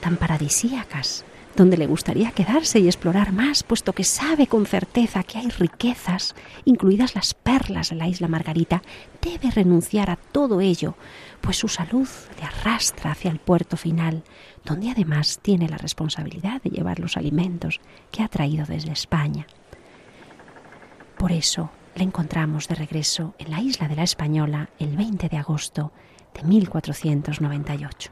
tan 0.00 0.16
paradisíacas, 0.16 1.24
donde 1.56 1.76
le 1.76 1.86
gustaría 1.86 2.32
quedarse 2.32 2.80
y 2.80 2.86
explorar 2.86 3.32
más, 3.32 3.62
puesto 3.62 3.92
que 3.92 4.04
sabe 4.04 4.46
con 4.46 4.66
certeza 4.66 5.22
que 5.22 5.38
hay 5.38 5.48
riquezas, 5.48 6.34
incluidas 6.64 7.14
las 7.14 7.34
perlas 7.34 7.90
de 7.90 7.96
la 7.96 8.08
isla 8.08 8.28
Margarita, 8.28 8.82
debe 9.20 9.50
renunciar 9.50 10.10
a 10.10 10.16
todo 10.16 10.60
ello, 10.60 10.96
pues 11.40 11.56
su 11.56 11.68
salud 11.68 12.08
le 12.38 12.44
arrastra 12.44 13.12
hacia 13.12 13.30
el 13.30 13.38
puerto 13.38 13.76
final, 13.76 14.22
donde 14.64 14.90
además 14.90 15.38
tiene 15.42 15.68
la 15.68 15.78
responsabilidad 15.78 16.62
de 16.62 16.70
llevar 16.70 16.98
los 16.98 17.16
alimentos 17.16 17.80
que 18.10 18.22
ha 18.22 18.28
traído 18.28 18.66
desde 18.66 18.92
España. 18.92 19.46
Por 21.16 21.32
eso 21.32 21.70
le 21.94 22.02
encontramos 22.02 22.66
de 22.68 22.74
regreso 22.74 23.34
en 23.38 23.50
la 23.50 23.60
isla 23.60 23.88
de 23.88 23.96
la 23.96 24.02
Española 24.02 24.70
el 24.78 24.96
20 24.96 25.28
de 25.28 25.36
agosto 25.36 25.92
de 26.34 26.42
1498. 26.42 28.10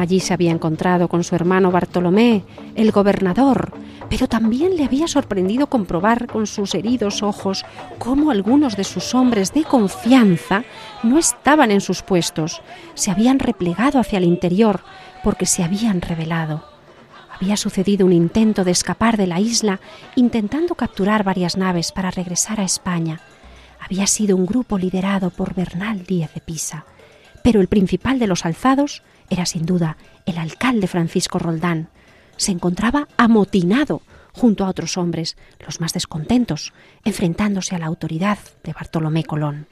Allí 0.00 0.18
se 0.18 0.32
había 0.32 0.50
encontrado 0.50 1.08
con 1.08 1.24
su 1.24 1.34
hermano 1.34 1.70
Bartolomé, 1.70 2.42
el 2.74 2.90
gobernador, 2.90 3.74
pero 4.08 4.28
también 4.28 4.74
le 4.78 4.84
había 4.86 5.06
sorprendido 5.06 5.66
comprobar 5.66 6.26
con 6.26 6.46
sus 6.46 6.74
heridos 6.74 7.22
ojos 7.22 7.66
cómo 7.98 8.30
algunos 8.30 8.78
de 8.78 8.84
sus 8.84 9.14
hombres 9.14 9.52
de 9.52 9.64
confianza 9.64 10.64
no 11.02 11.18
estaban 11.18 11.70
en 11.70 11.82
sus 11.82 12.00
puestos, 12.00 12.62
se 12.94 13.10
habían 13.10 13.38
replegado 13.38 13.98
hacia 13.98 14.16
el 14.16 14.24
interior 14.24 14.80
porque 15.22 15.44
se 15.44 15.64
habían 15.64 16.00
rebelado. 16.00 16.64
Había 17.38 17.58
sucedido 17.58 18.06
un 18.06 18.14
intento 18.14 18.64
de 18.64 18.70
escapar 18.70 19.18
de 19.18 19.26
la 19.26 19.38
isla 19.38 19.80
intentando 20.16 20.76
capturar 20.76 21.24
varias 21.24 21.58
naves 21.58 21.92
para 21.92 22.10
regresar 22.10 22.58
a 22.58 22.64
España. 22.64 23.20
Había 23.78 24.06
sido 24.06 24.34
un 24.34 24.46
grupo 24.46 24.78
liderado 24.78 25.28
por 25.28 25.54
Bernal 25.54 26.06
Díaz 26.06 26.32
de 26.32 26.40
Pisa, 26.40 26.86
pero 27.42 27.60
el 27.60 27.68
principal 27.68 28.18
de 28.18 28.26
los 28.26 28.46
alzados 28.46 29.02
era 29.30 29.46
sin 29.46 29.64
duda 29.64 29.96
el 30.26 30.36
alcalde 30.38 30.86
Francisco 30.86 31.38
Roldán. 31.38 31.88
Se 32.36 32.52
encontraba 32.52 33.08
amotinado 33.16 34.02
junto 34.32 34.64
a 34.64 34.68
otros 34.68 34.96
hombres, 34.96 35.36
los 35.64 35.80
más 35.80 35.92
descontentos, 35.92 36.72
enfrentándose 37.04 37.74
a 37.74 37.78
la 37.78 37.86
autoridad 37.86 38.38
de 38.62 38.72
Bartolomé 38.72 39.24
Colón. 39.24 39.66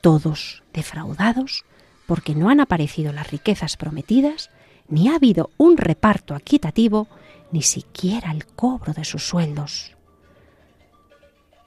Todos 0.00 0.62
defraudados 0.72 1.64
porque 2.06 2.34
no 2.34 2.50
han 2.50 2.60
aparecido 2.60 3.12
las 3.12 3.30
riquezas 3.30 3.76
prometidas, 3.76 4.50
ni 4.88 5.08
ha 5.08 5.14
habido 5.14 5.50
un 5.56 5.76
reparto 5.76 6.34
equitativo, 6.34 7.06
ni 7.52 7.62
siquiera 7.62 8.32
el 8.32 8.46
cobro 8.46 8.92
de 8.92 9.04
sus 9.04 9.22
sueldos. 9.22 9.96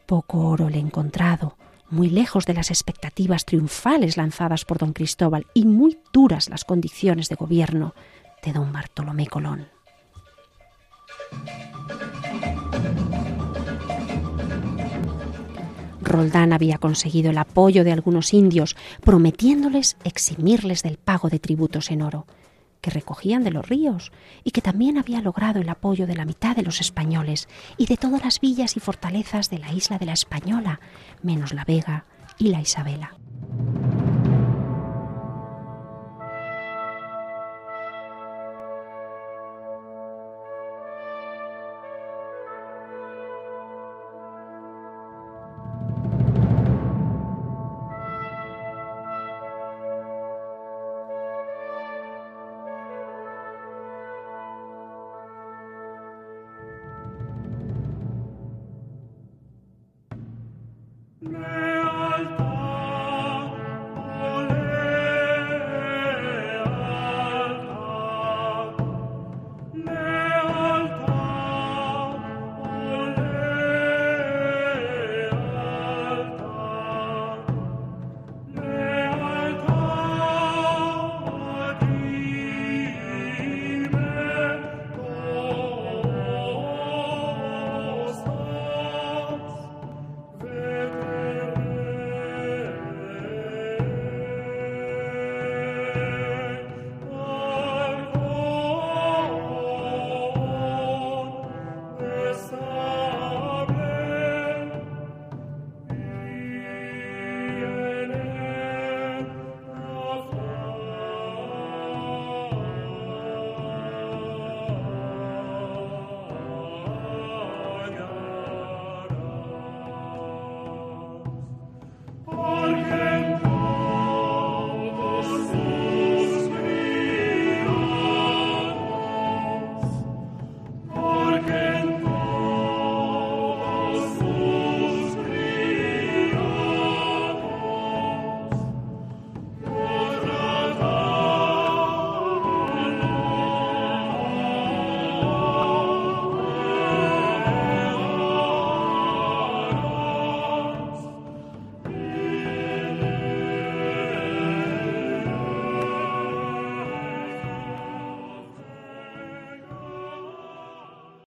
Poco 0.06 0.40
oro 0.50 0.70
le 0.70 0.80
encontrado, 0.80 1.58
muy 1.94 2.10
lejos 2.10 2.46
de 2.46 2.54
las 2.54 2.72
expectativas 2.72 3.46
triunfales 3.46 4.18
lanzadas 4.18 4.66
por 4.66 4.80
don 4.80 4.94
Cristóbal 4.94 5.46
y 5.54 5.66
muy 5.66 6.00
duras 6.12 6.50
las 6.50 6.66
condiciones 6.66 7.30
de 7.30 7.36
gobierno 7.36 7.94
de 8.44 8.52
don 8.52 8.74
Bartolomé 8.74 9.28
Colón. 9.28 9.68
Roldán 16.02 16.52
había 16.52 16.78
conseguido 16.80 17.32
el 17.32 17.38
apoyo 17.38 17.84
de 17.84 17.92
algunos 17.92 18.34
indios, 18.34 18.76
prometiéndoles 19.02 19.96
eximirles 20.04 20.84
del 20.84 20.98
pago 20.98 21.30
de 21.30 21.40
tributos 21.40 21.92
en 21.92 22.02
oro, 22.02 22.28
que 22.84 22.92
recogían 22.92 23.46
de 23.46 23.52
los 23.52 23.68
ríos, 23.68 24.12
y 24.44 24.52
que 24.52 24.62
también 24.62 24.98
había 24.98 25.22
logrado 25.22 25.62
el 25.62 25.70
apoyo 25.70 26.06
de 26.06 26.18
la 26.18 26.26
mitad 26.26 26.54
de 26.54 26.64
los 26.64 26.82
españoles 26.82 27.48
y 27.78 27.86
de 27.86 27.96
todas 27.96 28.22
las 28.24 28.42
villas 28.42 28.76
y 28.76 28.82
fortalezas 28.82 29.50
de 29.50 29.58
la 29.58 29.72
isla 29.72 29.98
de 29.98 30.06
la 30.06 30.14
Española, 30.14 30.82
menos 31.22 31.54
la 31.54 31.64
Vega 31.64 32.06
y 32.38 32.50
la 32.50 32.60
Isabela. 32.60 33.16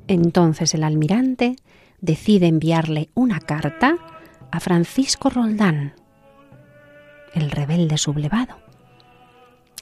Entonces 0.08 0.74
el 0.74 0.84
almirante 0.84 1.56
decide 2.00 2.48
enviarle 2.48 3.10
una 3.13 3.39
carta 3.39 3.98
a 4.52 4.60
Francisco 4.60 5.30
Roldán, 5.30 5.93
el 7.34 7.52
rebelde 7.52 7.98
sublevado. 7.98 8.58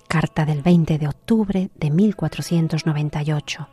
Carta 0.08 0.46
del 0.46 0.62
20 0.62 0.98
de 0.98 1.08
octubre 1.08 1.70
de 1.76 1.92
1498, 1.92 3.68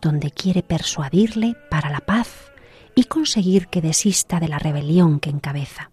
donde 0.00 0.30
quiere 0.30 0.62
persuadirle 0.62 1.56
para 1.70 1.90
la 1.90 2.00
paz 2.00 2.50
y 2.94 3.04
conseguir 3.04 3.68
que 3.68 3.82
desista 3.82 4.40
de 4.40 4.48
la 4.48 4.58
rebelión 4.58 5.20
que 5.20 5.30
encabeza. 5.30 5.90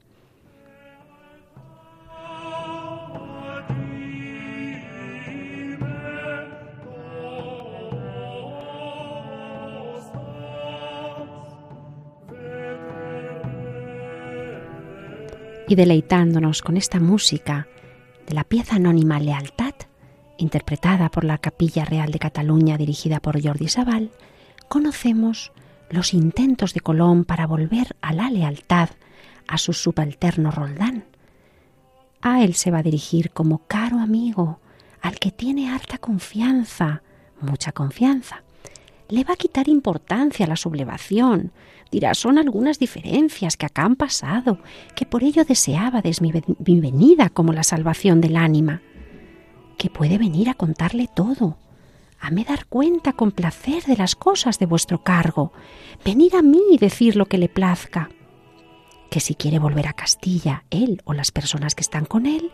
Y 15.73 15.75
deleitándonos 15.75 16.62
con 16.62 16.77
esta 16.77 16.99
música 16.99 17.67
de 18.27 18.36
la 18.36 18.43
pieza 18.43 18.75
anónima 18.75 19.19
Lealtad, 19.19 19.73
interpretada 20.38 21.09
por 21.09 21.23
la 21.23 21.39
Capilla 21.39 21.83
Real 21.83 22.12
de 22.12 22.19
Cataluña 22.19 22.77
dirigida 22.77 23.19
por 23.19 23.43
Jordi 23.43 23.67
Sabal, 23.69 24.12
conocemos 24.69 25.51
los 25.89 26.13
intentos 26.13 26.75
de 26.75 26.81
Colón 26.81 27.25
para 27.25 27.47
volver 27.47 27.95
a 28.01 28.13
la 28.13 28.29
lealtad 28.29 28.89
a 29.47 29.57
su 29.57 29.73
subalterno 29.73 30.51
Roldán. 30.51 31.05
A 32.21 32.43
él 32.43 32.53
se 32.53 32.69
va 32.69 32.77
a 32.77 32.83
dirigir 32.83 33.31
como 33.31 33.65
caro 33.65 33.97
amigo, 33.97 34.59
al 35.01 35.17
que 35.17 35.31
tiene 35.31 35.71
harta 35.71 35.97
confianza, 35.97 37.01
mucha 37.41 37.71
confianza. 37.71 38.42
Le 39.13 39.23
va 39.23 39.34
a 39.34 39.38
quitar 39.38 39.67
importancia 39.69 40.47
la 40.47 40.56
sublevación, 40.56 41.52
Dirá, 41.93 42.15
son 42.15 42.39
algunas 42.39 42.80
diferencias 42.80 43.56
que 43.56 43.67
acá 43.67 43.84
han 43.84 43.95
pasado, 43.95 44.58
que 44.95 45.06
por 45.06 45.23
ello 45.23 45.45
deseábades 45.45 46.21
mi, 46.21 46.32
mi 46.65 46.80
venida 46.80 47.30
como 47.30 47.54
la 47.54 47.62
salvación 47.62 48.19
del 48.19 48.36
ánima, 48.36 48.82
que 49.78 49.91
puede 49.91 50.17
venir 50.17 50.49
a 50.49 50.56
contarle 50.56 51.08
todo, 51.15 51.60
a 52.19 52.32
me 52.32 52.45
dar 52.45 52.65
cuenta 52.65 53.13
con 53.13 53.30
placer 53.30 53.84
de 53.84 53.95
las 53.95 54.15
cosas 54.15 54.58
de 54.58 54.65
vuestro 54.65 55.04
cargo, 55.04 55.54
venir 56.04 56.36
a 56.36 56.41
mí 56.41 56.62
y 56.71 56.80
decir 56.80 57.15
lo 57.15 57.28
que 57.28 57.38
le 57.38 57.47
plazca, 57.47 58.10
que 59.12 59.19
si 59.19 59.36
quiere 59.36 59.60
volver 59.60 59.88
a 59.88 59.93
Castilla, 59.93 60.63
él 60.71 60.99
o 61.06 61.13
las 61.13 61.32
personas 61.32 61.76
que 61.76 61.82
están 61.82 62.06
con 62.06 62.26
él, 62.26 62.49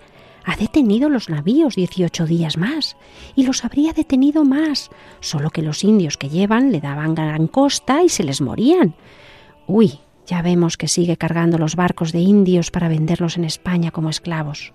ha 0.45 0.55
detenido 0.55 1.09
los 1.09 1.29
navíos 1.29 1.75
dieciocho 1.75 2.25
días 2.25 2.57
más 2.57 2.97
y 3.35 3.45
los 3.45 3.65
habría 3.65 3.93
detenido 3.93 4.45
más, 4.45 4.89
solo 5.19 5.49
que 5.49 5.61
los 5.61 5.83
indios 5.83 6.17
que 6.17 6.29
llevan 6.29 6.71
le 6.71 6.81
daban 6.81 7.15
gran 7.15 7.47
costa 7.47 8.03
y 8.03 8.09
se 8.09 8.23
les 8.23 8.41
morían, 8.41 8.95
Uy, 9.71 9.99
ya 10.25 10.41
vemos 10.41 10.77
que 10.77 10.87
sigue 10.87 11.15
cargando 11.15 11.59
los 11.59 11.75
barcos 11.75 12.11
de 12.11 12.21
indios 12.21 12.71
para 12.71 12.89
venderlos 12.89 13.37
en 13.37 13.43
España 13.43 13.91
como 13.91 14.09
esclavos. 14.09 14.73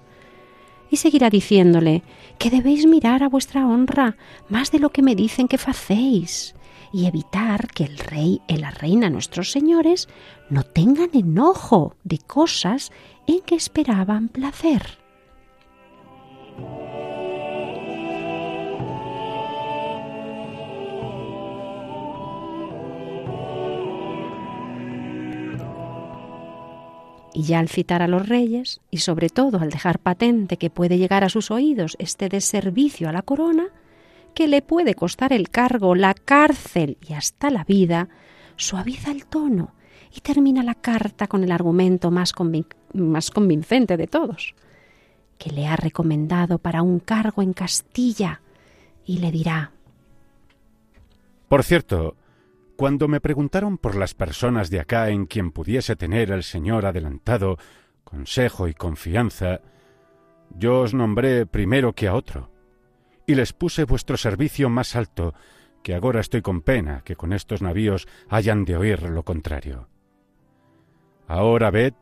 Y 0.89 0.99
seguirá 0.99 1.31
diciéndole 1.31 2.05
que 2.39 2.49
debéis 2.49 2.87
mirar 2.87 3.25
a 3.25 3.29
vuestra 3.29 3.67
honra 3.67 4.17
más 4.49 4.71
de 4.71 4.79
lo 4.79 4.91
que 4.91 5.03
me 5.03 5.17
dicen 5.17 5.49
que 5.49 5.59
facéis, 5.59 6.55
y 6.93 7.07
evitar 7.07 7.67
que 7.73 7.83
el 7.83 7.99
rey 7.99 8.41
y 8.47 8.57
la 8.57 8.71
reina 8.71 9.11
nuestros 9.11 9.51
señores 9.51 10.09
no 10.49 10.63
tengan 10.63 11.11
enojo 11.13 11.97
de 12.05 12.19
cosas 12.19 12.93
en 13.27 13.41
que 13.41 13.57
esperaban 13.57 14.29
placer. 14.29 15.04
Y 27.35 27.43
ya 27.43 27.59
al 27.59 27.69
citar 27.69 28.01
a 28.01 28.09
los 28.09 28.29
reyes, 28.29 28.81
y 28.91 28.99
sobre 28.99 29.29
todo 29.29 29.59
al 29.59 29.71
dejar 29.71 29.99
patente 29.99 30.57
que 30.57 30.71
puede 30.71 30.97
llegar 30.97 31.25
a 31.25 31.29
sus 31.29 31.51
oídos 31.51 31.97
este 31.99 32.29
deservicio 32.29 33.09
a 33.09 33.13
la 33.13 33.23
corona, 33.23 33.67
que 34.35 34.49
le 34.49 34.63
puede 34.63 34.95
costar 34.95 35.33
el 35.33 35.51
cargo, 35.51 35.95
la 35.95 36.15
cárcel 36.15 36.97
y 37.07 37.13
hasta 37.15 37.51
la 37.51 37.65
vida, 37.65 38.09
suaviza 38.57 39.11
el 39.11 39.27
tono 39.27 39.75
y 40.15 40.21
termina 40.21 40.63
la 40.63 40.75
carta 40.75 41.27
con 41.27 41.43
el 41.43 41.51
argumento 41.51 42.11
más, 42.11 42.33
más 42.93 43.31
convincente 43.31 43.97
de 43.97 44.07
todos, 44.07 44.55
que 45.39 45.51
le 45.51 45.67
ha 45.67 45.77
recomendado 45.77 46.59
para 46.59 46.83
un 46.83 47.01
cargo 47.01 47.43
en 47.43 47.53
Castilla, 47.53 48.41
y 49.05 49.19
le 49.19 49.31
dirá 49.31 49.73
Por 51.49 51.63
cierto, 51.63 52.17
cuando 52.77 53.09
me 53.09 53.21
preguntaron 53.21 53.79
por 53.79 53.95
las 53.95 54.15
personas 54.15 54.71
de 54.71 54.81
acá 54.81 55.11
en 55.11 55.27
quien 55.27 55.53
pudiese 55.53 55.97
tener 55.97 56.31
el 56.31 56.43
Señor 56.43 56.87
adelantado 56.87 57.59
consejo 58.03 58.69
y 58.69 58.75
confianza, 58.75 59.61
yo 60.51 60.81
os 60.81 60.95
nombré 60.95 61.47
primero 61.47 61.95
que 61.95 62.09
a 62.09 62.15
otro, 62.15 62.51
y 63.27 63.35
les 63.35 63.53
puse 63.53 63.85
vuestro 63.85 64.17
servicio 64.17 64.69
más 64.69 64.97
alto, 64.97 65.35
que 65.83 65.95
agora 65.95 66.21
estoy 66.21 66.43
con 66.43 66.63
pena 66.63 67.03
que 67.05 67.17
con 67.17 67.33
estos 67.33 67.63
navíos 67.63 68.07
hayan 68.29 68.65
de 68.65 68.77
oír 68.77 69.03
lo 69.03 69.23
contrario. 69.25 69.89
Ahora 71.27 71.71
ved 71.71 71.95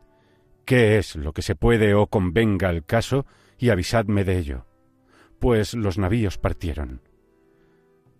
qué 0.65 0.97
es 0.97 1.15
lo 1.15 1.33
que 1.33 1.41
se 1.41 1.55
puede 1.55 1.93
o 1.93 2.07
convenga 2.07 2.69
al 2.69 2.85
caso 2.85 3.25
y 3.57 3.69
avisadme 3.69 4.23
de 4.23 4.37
ello, 4.37 4.65
pues 5.39 5.73
los 5.73 5.97
navíos 5.97 6.37
partieron. 6.37 7.01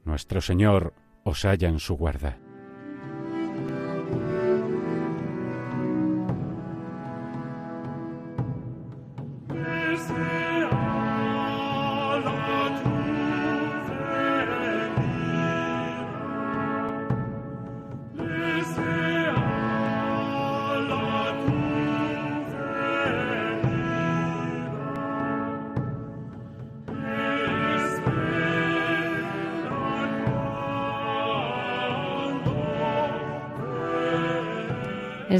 Nuestro 0.06 0.42
Señor 0.42 0.94
os 1.24 1.46
haya 1.46 1.70
en 1.70 1.80
su 1.80 1.96
guarda. 1.96 2.43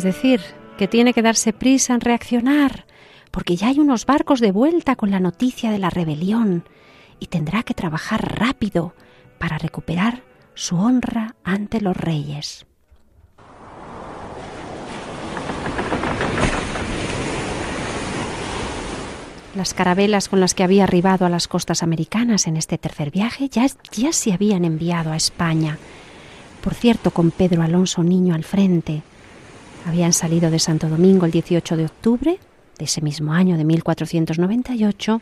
Decir, 0.04 0.42
que 0.78 0.90
tiene 0.90 1.14
que 1.14 1.22
darse 1.22 1.54
prisa 1.54 1.94
en 1.94 2.02
reaccionar, 2.02 2.86
porque 3.32 3.56
ya 3.56 3.70
hay 3.70 3.80
unos 3.80 4.06
barcos 4.06 4.42
de 4.42 4.52
vuelta 4.52 4.98
con 4.98 5.12
la 5.12 5.22
noticia 5.22 5.72
de 5.72 5.80
la 5.80 5.90
rebelión, 5.90 6.66
y 7.20 7.28
tendrá 7.28 7.64
que 7.64 7.74
trabajar 7.74 8.38
rápido 8.38 8.94
para 9.40 9.58
recuperar 9.58 10.24
su 10.56 10.76
honra 10.76 11.36
ante 11.46 11.80
los 11.80 11.96
reyes. 11.96 12.66
Las 19.56 19.74
carabelas 19.74 20.28
con 20.28 20.42
las 20.42 20.54
que 20.54 20.64
había 20.64 20.84
arribado 20.84 21.26
a 21.26 21.30
las 21.30 21.48
costas 21.48 21.82
americanas 21.82 22.46
en 22.48 22.58
este 22.58 22.78
tercer 22.78 23.10
viaje 23.10 23.48
ya, 23.48 23.68
ya 23.94 24.12
se 24.12 24.34
habían 24.34 24.66
enviado 24.66 25.14
a 25.14 25.16
España. 25.16 25.78
Por 26.62 26.74
cierto, 26.74 27.12
con 27.12 27.32
Pedro 27.32 27.62
Alonso 27.62 28.04
Niño 28.04 28.36
al 28.36 28.44
frente, 28.44 29.04
habían 29.86 30.14
salido 30.14 30.50
de 30.50 30.60
Santo 30.60 30.88
Domingo 30.90 31.26
el 31.26 31.32
18 31.32 31.78
de 31.78 31.86
octubre 31.86 32.40
de 32.78 32.86
ese 32.86 33.02
mismo 33.02 33.34
año 33.34 33.58
de 33.58 33.66
1498 33.66 35.22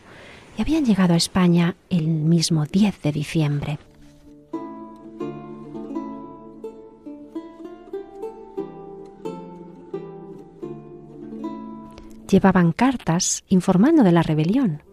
y 0.57 0.61
habían 0.61 0.85
llegado 0.85 1.13
a 1.13 1.17
España 1.17 1.75
el 1.89 2.07
mismo 2.07 2.65
10 2.65 3.01
de 3.01 3.11
diciembre. 3.11 3.79
Llevaban 12.29 12.71
cartas 12.71 13.43
informando 13.49 14.03
de 14.03 14.13
la 14.13 14.23
rebelión, 14.23 14.83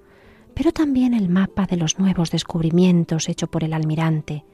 pero 0.54 0.72
también 0.72 1.14
el 1.14 1.28
mapa 1.28 1.66
de 1.66 1.76
los 1.76 2.00
nuevos 2.00 2.32
descubrimientos 2.32 3.28
hecho 3.28 3.46
por 3.46 3.62
el 3.62 3.72
almirante. 3.72 4.44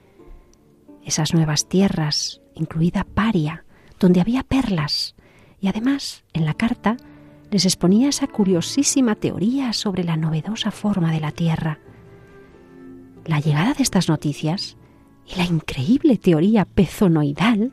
Esas 1.02 1.32
nuevas 1.32 1.66
tierras, 1.66 2.42
incluida 2.54 3.04
Paria, 3.04 3.64
donde 3.98 4.20
había 4.20 4.42
perlas, 4.42 5.14
y 5.60 5.68
además 5.68 6.24
en 6.32 6.44
la 6.44 6.54
carta 6.54 6.96
les 7.50 7.64
exponía 7.64 8.08
esa 8.08 8.26
curiosísima 8.26 9.14
teoría 9.14 9.72
sobre 9.72 10.04
la 10.04 10.16
novedosa 10.16 10.70
forma 10.70 11.12
de 11.12 11.20
la 11.20 11.30
Tierra. 11.30 11.78
La 13.24 13.40
llegada 13.40 13.74
de 13.74 13.82
estas 13.82 14.08
noticias 14.08 14.76
y 15.26 15.36
la 15.36 15.44
increíble 15.44 16.18
teoría 16.18 16.64
pezonoidal 16.64 17.72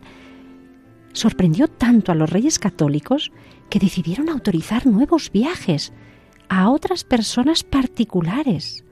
sorprendió 1.14 1.68
tanto 1.68 2.12
a 2.12 2.16
los 2.16 2.30
reyes 2.30 2.60
católicos 2.60 3.32
que 3.70 3.80
decidieron 3.80 4.30
autorizar 4.30 4.86
nuevos 4.88 5.32
viajes 5.32 5.94
a 6.48 6.70
otras 6.70 7.04
personas 7.04 7.64
particulares 7.64 8.86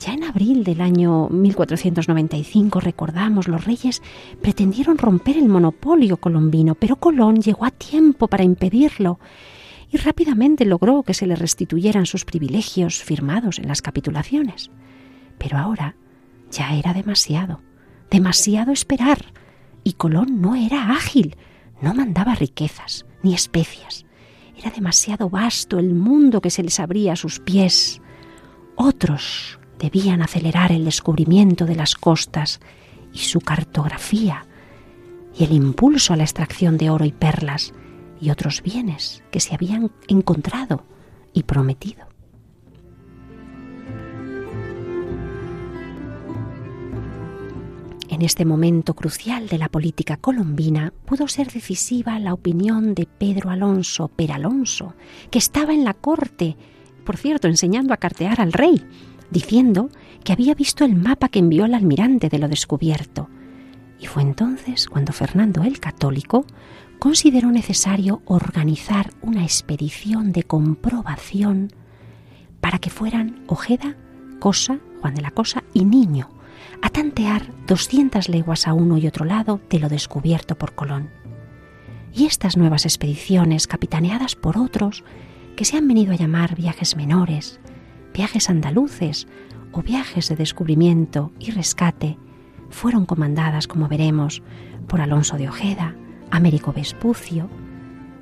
ya 0.00 0.14
en 0.14 0.24
abril 0.24 0.64
del 0.64 0.80
año 0.80 1.28
1495, 1.28 2.80
recordamos, 2.80 3.48
los 3.48 3.64
reyes 3.66 4.02
pretendieron 4.40 4.96
romper 4.96 5.36
el 5.36 5.48
monopolio 5.48 6.16
colombino, 6.16 6.74
pero 6.74 6.96
Colón 6.96 7.42
llegó 7.42 7.66
a 7.66 7.70
tiempo 7.70 8.26
para 8.26 8.42
impedirlo 8.42 9.20
y 9.92 9.98
rápidamente 9.98 10.64
logró 10.64 11.02
que 11.02 11.12
se 11.12 11.26
le 11.26 11.36
restituyeran 11.36 12.06
sus 12.06 12.24
privilegios 12.24 13.02
firmados 13.02 13.58
en 13.58 13.68
las 13.68 13.82
capitulaciones. 13.82 14.70
Pero 15.36 15.58
ahora 15.58 15.96
ya 16.50 16.74
era 16.74 16.94
demasiado, 16.94 17.60
demasiado 18.10 18.72
esperar, 18.72 19.18
y 19.84 19.94
Colón 19.94 20.40
no 20.40 20.54
era 20.56 20.92
ágil, 20.92 21.36
no 21.82 21.94
mandaba 21.94 22.34
riquezas 22.34 23.04
ni 23.22 23.34
especias. 23.34 24.06
Era 24.56 24.70
demasiado 24.70 25.28
vasto 25.28 25.78
el 25.78 25.94
mundo 25.94 26.40
que 26.40 26.50
se 26.50 26.62
les 26.62 26.80
abría 26.80 27.12
a 27.12 27.16
sus 27.16 27.38
pies. 27.40 28.00
Otros 28.76 29.60
debían 29.80 30.22
acelerar 30.22 30.70
el 30.70 30.84
descubrimiento 30.84 31.64
de 31.64 31.74
las 31.74 31.94
costas 31.94 32.60
y 33.12 33.18
su 33.18 33.40
cartografía 33.40 34.46
y 35.36 35.44
el 35.44 35.52
impulso 35.52 36.12
a 36.12 36.16
la 36.16 36.24
extracción 36.24 36.76
de 36.76 36.90
oro 36.90 37.04
y 37.04 37.12
perlas 37.12 37.72
y 38.20 38.30
otros 38.30 38.62
bienes 38.62 39.22
que 39.30 39.40
se 39.40 39.54
habían 39.54 39.90
encontrado 40.06 40.84
y 41.32 41.44
prometido. 41.44 42.10
En 48.10 48.22
este 48.22 48.44
momento 48.44 48.94
crucial 48.94 49.48
de 49.48 49.56
la 49.56 49.68
política 49.68 50.16
colombina 50.16 50.92
pudo 51.06 51.28
ser 51.28 51.50
decisiva 51.50 52.18
la 52.18 52.34
opinión 52.34 52.92
de 52.94 53.06
Pedro 53.06 53.50
Alonso 53.50 54.08
Peralonso, 54.08 54.94
que 55.30 55.38
estaba 55.38 55.72
en 55.72 55.84
la 55.84 55.94
corte, 55.94 56.56
por 57.06 57.16
cierto, 57.16 57.46
enseñando 57.46 57.94
a 57.94 57.98
cartear 57.98 58.40
al 58.40 58.52
rey, 58.52 58.84
diciendo 59.30 59.90
que 60.24 60.32
había 60.32 60.54
visto 60.54 60.84
el 60.84 60.94
mapa 60.94 61.28
que 61.28 61.38
envió 61.38 61.64
el 61.64 61.74
almirante 61.74 62.28
de 62.28 62.38
lo 62.38 62.48
descubierto. 62.48 63.28
Y 63.98 64.06
fue 64.06 64.22
entonces 64.22 64.88
cuando 64.88 65.12
Fernando 65.12 65.62
el 65.62 65.80
Católico 65.80 66.46
consideró 66.98 67.50
necesario 67.50 68.22
organizar 68.26 69.12
una 69.22 69.42
expedición 69.42 70.32
de 70.32 70.42
comprobación 70.42 71.72
para 72.60 72.78
que 72.78 72.90
fueran 72.90 73.42
Ojeda, 73.46 73.96
Cosa, 74.38 74.80
Juan 75.00 75.14
de 75.14 75.22
la 75.22 75.30
Cosa 75.30 75.64
y 75.72 75.84
Niño 75.84 76.30
a 76.82 76.90
tantear 76.90 77.42
200 77.66 78.28
leguas 78.28 78.66
a 78.66 78.74
uno 78.74 78.98
y 78.98 79.06
otro 79.06 79.24
lado 79.24 79.60
de 79.68 79.78
lo 79.78 79.88
descubierto 79.88 80.56
por 80.56 80.74
Colón. 80.74 81.10
Y 82.12 82.26
estas 82.26 82.56
nuevas 82.56 82.84
expediciones, 82.84 83.66
capitaneadas 83.66 84.34
por 84.34 84.58
otros, 84.58 85.04
que 85.56 85.64
se 85.64 85.76
han 85.76 85.86
venido 85.86 86.12
a 86.12 86.16
llamar 86.16 86.56
viajes 86.56 86.96
menores, 86.96 87.60
viajes 88.12 88.50
andaluces 88.50 89.26
o 89.72 89.82
viajes 89.82 90.28
de 90.28 90.36
descubrimiento 90.36 91.32
y 91.38 91.50
rescate 91.50 92.18
fueron 92.70 93.06
comandadas, 93.06 93.66
como 93.66 93.88
veremos, 93.88 94.42
por 94.86 95.00
Alonso 95.00 95.36
de 95.36 95.48
Ojeda, 95.48 95.96
Américo 96.30 96.72
Vespucio, 96.72 97.48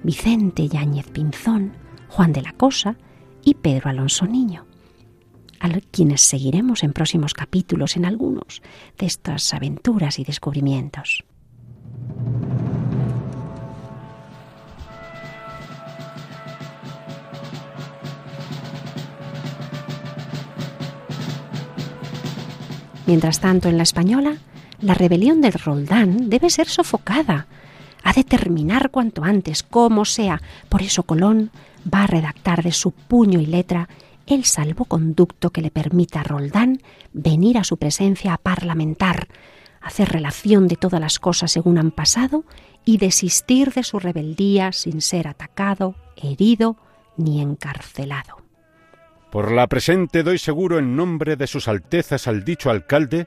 Vicente 0.03 0.69
Yáñez 0.69 1.11
Pinzón, 1.11 1.73
Juan 2.09 2.33
de 2.33 2.43
la 2.43 2.53
Cosa 2.53 2.97
y 3.45 3.55
Pedro 3.55 3.91
Alonso 3.91 4.27
Niño, 4.27 4.67
a 5.61 5.69
quienes 5.91 6.23
seguiremos 6.23 6.83
en 6.83 6.93
próximos 6.93 7.35
capítulos 7.35 7.97
en 7.97 8.05
algunos 8.05 8.63
de 8.99 9.07
estas 9.07 9.53
aventuras 9.53 10.19
y 10.19 10.25
descubrimientos. 10.25 11.25
Mientras 23.09 23.41
tanto, 23.41 23.71
en 23.71 23.79
la 23.79 23.85
española, 23.85 24.37
la 24.83 24.93
rebelión 24.93 25.41
del 25.41 25.55
Roldán 25.55 26.29
debe 26.29 26.51
ser 26.51 26.69
sofocada. 26.69 27.47
ha 28.05 28.13
de 28.13 28.23
terminar 28.23 28.91
cuanto 28.91 29.25
antes, 29.25 29.63
como 29.63 30.05
sea. 30.05 30.43
Por 30.69 30.83
eso 30.83 31.05
Colón 31.05 31.51
va 31.83 32.03
a 32.05 32.07
redactar 32.07 32.63
de 32.63 32.73
su 32.73 32.91
puño 32.91 33.41
y 33.41 33.47
letra 33.47 33.89
el 34.27 34.45
salvoconducto 34.45 35.49
que 35.51 35.63
le 35.63 35.71
permita 35.71 36.21
a 36.21 36.25
Roldán 36.25 36.83
venir 37.15 37.57
a 37.57 37.65
su 37.65 37.79
presencia 37.79 38.35
a 38.35 38.39
parlamentar, 38.39 39.29
hacer 39.81 40.11
relación 40.11 40.69
de 40.69 40.77
todas 40.77 41.01
las 41.01 41.19
cosas 41.19 41.51
según 41.51 41.79
han 41.79 41.93
pasado 41.93 42.45
y 42.85 42.99
desistir 42.99 43.73
de 43.73 43.85
su 43.85 43.99
rebeldía 43.99 44.73
sin 44.73 45.01
ser 45.01 45.29
atacado, 45.29 45.95
herido 46.15 46.77
ni 47.17 47.41
encarcelado. 47.41 48.48
Por 49.31 49.53
la 49.53 49.67
presente 49.67 50.23
doy 50.23 50.39
seguro 50.39 50.79
en 50.79 50.97
nombre 50.97 51.37
de 51.37 51.47
sus 51.47 51.69
altezas 51.69 52.27
al 52.27 52.45
dicho 52.45 52.71
alcalde 52.71 53.27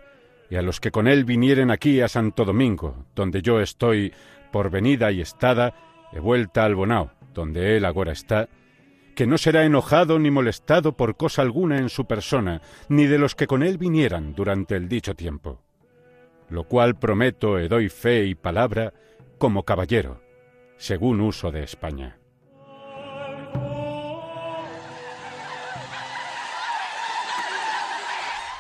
y 0.50 0.56
a 0.56 0.64
los 0.64 0.80
que 0.80 0.92
con 0.92 1.08
él 1.08 1.26
vinieren 1.26 1.70
aquí 1.70 2.02
a 2.02 2.08
Santo 2.08 2.44
Domingo, 2.44 3.06
donde 3.16 3.44
yo 3.44 3.62
estoy 3.62 4.12
por 4.52 4.72
venida 4.72 5.12
y 5.12 5.22
estada, 5.22 5.76
he 6.12 6.20
vuelta 6.20 6.66
al 6.66 6.76
Bonao, 6.76 7.12
donde 7.34 7.78
él 7.78 7.86
agora 7.86 8.12
está, 8.12 8.50
que 9.16 9.28
no 9.28 9.38
será 9.38 9.64
enojado 9.64 10.18
ni 10.18 10.32
molestado 10.32 10.98
por 10.98 11.18
cosa 11.18 11.44
alguna 11.44 11.78
en 11.78 11.90
su 11.90 12.06
persona, 12.06 12.62
ni 12.90 13.06
de 13.06 13.20
los 13.20 13.36
que 13.36 13.46
con 13.46 13.62
él 13.62 13.78
vinieran 13.78 14.34
durante 14.34 14.76
el 14.76 14.90
dicho 14.90 15.14
tiempo. 15.14 15.62
Lo 16.50 16.64
cual 16.64 16.98
prometo 16.98 17.60
e 17.60 17.68
doy 17.68 17.90
fe 17.90 18.26
y 18.26 18.36
palabra 18.36 18.92
como 19.38 19.64
caballero, 19.64 20.22
según 20.78 21.22
uso 21.22 21.52
de 21.52 21.64
España. 21.64 22.21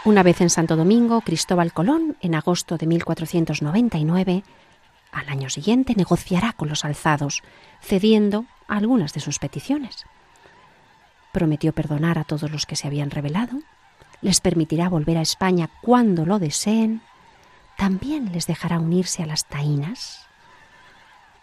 Una 0.03 0.23
vez 0.23 0.41
en 0.41 0.49
Santo 0.49 0.75
Domingo, 0.75 1.21
Cristóbal 1.21 1.73
Colón, 1.73 2.17
en 2.21 2.33
agosto 2.33 2.75
de 2.75 2.87
1499, 2.87 4.43
al 5.11 5.29
año 5.29 5.47
siguiente 5.51 5.93
negociará 5.95 6.53
con 6.53 6.69
los 6.69 6.85
alzados, 6.85 7.43
cediendo 7.81 8.45
algunas 8.67 9.13
de 9.13 9.19
sus 9.19 9.37
peticiones. 9.37 10.05
Prometió 11.31 11.71
perdonar 11.71 12.17
a 12.17 12.23
todos 12.23 12.49
los 12.49 12.65
que 12.65 12.75
se 12.75 12.87
habían 12.87 13.11
rebelado, 13.11 13.59
les 14.21 14.41
permitirá 14.41 14.89
volver 14.89 15.19
a 15.19 15.21
España 15.21 15.69
cuando 15.83 16.25
lo 16.25 16.39
deseen, 16.39 17.03
también 17.77 18.31
les 18.31 18.47
dejará 18.47 18.79
unirse 18.79 19.21
a 19.21 19.27
las 19.27 19.45
taínas 19.45 20.25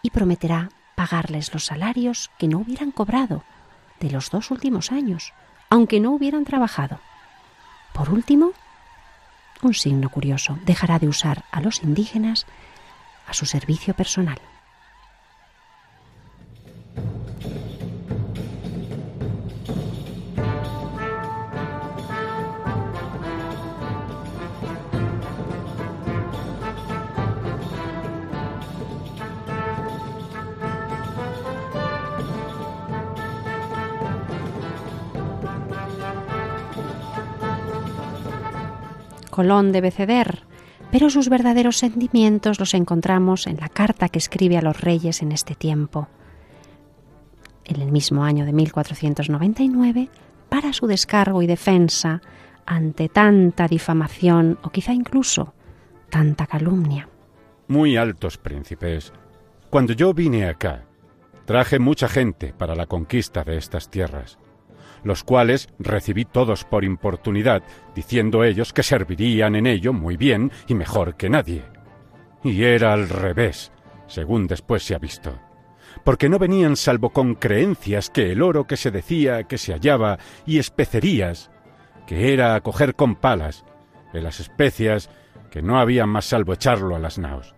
y 0.01 0.09
prometerá 0.09 0.69
pagarles 0.95 1.53
los 1.53 1.63
salarios 1.63 2.29
que 2.37 2.49
no 2.49 2.57
hubieran 2.57 2.91
cobrado 2.91 3.45
de 4.01 4.11
los 4.11 4.29
dos 4.31 4.51
últimos 4.51 4.91
años, 4.91 5.33
aunque 5.69 6.01
no 6.01 6.11
hubieran 6.11 6.43
trabajado. 6.43 6.99
Por 7.99 8.11
último, 8.11 8.53
un 9.61 9.73
signo 9.73 10.09
curioso, 10.09 10.57
dejará 10.63 10.99
de 10.99 11.09
usar 11.09 11.43
a 11.51 11.59
los 11.59 11.83
indígenas 11.83 12.45
a 13.27 13.33
su 13.33 13.45
servicio 13.45 13.93
personal. 13.93 14.39
Colón 39.39 39.71
debe 39.71 39.89
ceder, 39.89 40.43
pero 40.91 41.09
sus 41.09 41.29
verdaderos 41.29 41.77
sentimientos 41.77 42.59
los 42.59 42.73
encontramos 42.73 43.47
en 43.47 43.55
la 43.55 43.69
carta 43.69 44.09
que 44.09 44.19
escribe 44.19 44.57
a 44.57 44.61
los 44.61 44.81
reyes 44.81 45.21
en 45.21 45.31
este 45.31 45.55
tiempo. 45.55 46.09
En 47.63 47.81
el 47.81 47.89
mismo 47.89 48.25
año 48.25 48.43
de 48.43 48.51
1499, 48.51 50.09
para 50.49 50.73
su 50.73 50.87
descargo 50.87 51.41
y 51.41 51.47
defensa 51.47 52.21
ante 52.65 53.07
tanta 53.07 53.69
difamación 53.69 54.59
o 54.61 54.71
quizá 54.71 54.91
incluso 54.91 55.53
tanta 56.09 56.45
calumnia. 56.45 57.07
Muy 57.69 57.95
altos 57.95 58.37
príncipes, 58.37 59.13
cuando 59.69 59.93
yo 59.93 60.13
vine 60.13 60.49
acá, 60.49 60.83
traje 61.45 61.79
mucha 61.79 62.09
gente 62.09 62.51
para 62.51 62.75
la 62.75 62.87
conquista 62.87 63.45
de 63.45 63.55
estas 63.55 63.89
tierras 63.89 64.37
los 65.03 65.23
cuales 65.23 65.69
recibí 65.79 66.25
todos 66.25 66.63
por 66.63 66.83
importunidad, 66.83 67.63
diciendo 67.95 68.43
ellos 68.43 68.73
que 68.73 68.83
servirían 68.83 69.55
en 69.55 69.67
ello 69.67 69.93
muy 69.93 70.17
bien 70.17 70.51
y 70.67 70.75
mejor 70.75 71.15
que 71.15 71.29
nadie. 71.29 71.63
Y 72.43 72.63
era 72.63 72.93
al 72.93 73.09
revés, 73.09 73.71
según 74.07 74.47
después 74.47 74.83
se 74.83 74.95
ha 74.95 74.99
visto, 74.99 75.39
porque 76.03 76.29
no 76.29 76.39
venían 76.39 76.75
salvo 76.75 77.11
con 77.11 77.35
creencias 77.35 78.09
que 78.09 78.31
el 78.31 78.41
oro 78.41 78.65
que 78.65 78.77
se 78.77 78.91
decía 78.91 79.43
que 79.43 79.57
se 79.57 79.73
hallaba 79.73 80.17
y 80.45 80.59
especerías, 80.59 81.51
que 82.07 82.33
era 82.33 82.55
a 82.55 82.61
coger 82.61 82.95
con 82.95 83.15
palas, 83.15 83.65
en 84.13 84.23
las 84.23 84.39
especias 84.39 85.09
que 85.51 85.61
no 85.61 85.79
había 85.79 86.05
más 86.05 86.25
salvo 86.25 86.53
echarlo 86.53 86.95
a 86.95 86.99
las 86.99 87.17
naos. 87.17 87.55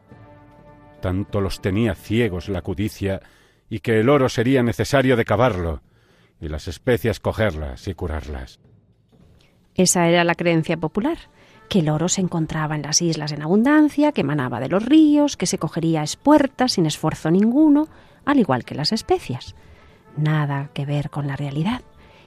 Tanto 1.01 1.41
los 1.41 1.61
tenía 1.61 1.95
ciegos 1.95 2.49
la 2.49 2.61
cudicia 2.61 3.21
y 3.69 3.79
que 3.79 3.99
el 3.99 4.09
oro 4.09 4.29
sería 4.29 4.63
necesario 4.63 5.15
de 5.15 5.25
cavarlo, 5.25 5.81
y 6.41 6.49
las 6.49 6.67
especias 6.67 7.19
cogerlas 7.19 7.87
y 7.87 7.93
curarlas. 7.93 8.59
Esa 9.75 10.07
era 10.07 10.23
la 10.23 10.35
creencia 10.35 10.75
popular, 10.75 11.17
que 11.69 11.79
el 11.79 11.89
oro 11.89 12.09
se 12.09 12.19
encontraba 12.19 12.75
en 12.75 12.81
las 12.81 13.01
islas 13.01 13.31
en 13.31 13.43
abundancia, 13.43 14.11
que 14.11 14.21
emanaba 14.21 14.59
de 14.59 14.67
los 14.67 14.83
ríos, 14.83 15.37
que 15.37 15.45
se 15.45 15.59
cogería 15.59 16.01
a 16.01 16.03
espuertas 16.03 16.73
sin 16.73 16.85
esfuerzo 16.85 17.31
ninguno, 17.31 17.87
al 18.25 18.39
igual 18.39 18.65
que 18.65 18.75
las 18.75 18.91
especias. 18.91 19.55
Nada 20.17 20.71
que 20.73 20.85
ver 20.85 21.09
con 21.09 21.27
la 21.27 21.37
realidad. 21.37 21.81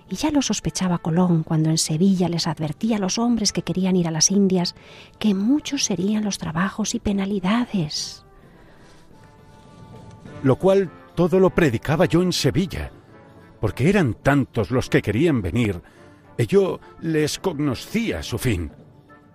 Y 0.08 0.16
ya 0.16 0.30
lo 0.30 0.42
sospechaba 0.42 0.98
Colón 0.98 1.42
cuando 1.42 1.70
en 1.70 1.78
Sevilla 1.78 2.28
les 2.28 2.46
advertía 2.46 2.96
a 2.96 3.00
los 3.00 3.18
hombres 3.18 3.52
que 3.52 3.62
querían 3.62 3.96
ir 3.96 4.06
a 4.06 4.10
las 4.10 4.30
Indias 4.30 4.74
que 5.18 5.34
muchos 5.34 5.84
serían 5.84 6.24
los 6.24 6.38
trabajos 6.38 6.94
y 6.94 7.00
penalidades. 7.00 8.24
Lo 10.42 10.56
cual 10.56 10.90
todo 11.14 11.40
lo 11.40 11.50
predicaba 11.50 12.04
yo 12.06 12.22
en 12.22 12.32
Sevilla 12.32 12.90
porque 13.60 13.88
eran 13.88 14.14
tantos 14.14 14.70
los 14.70 14.88
que 14.88 15.02
querían 15.02 15.42
venir, 15.42 15.80
y 16.36 16.46
yo 16.46 16.80
les 17.00 17.38
conocía 17.38 18.22
su 18.22 18.38
fin, 18.38 18.72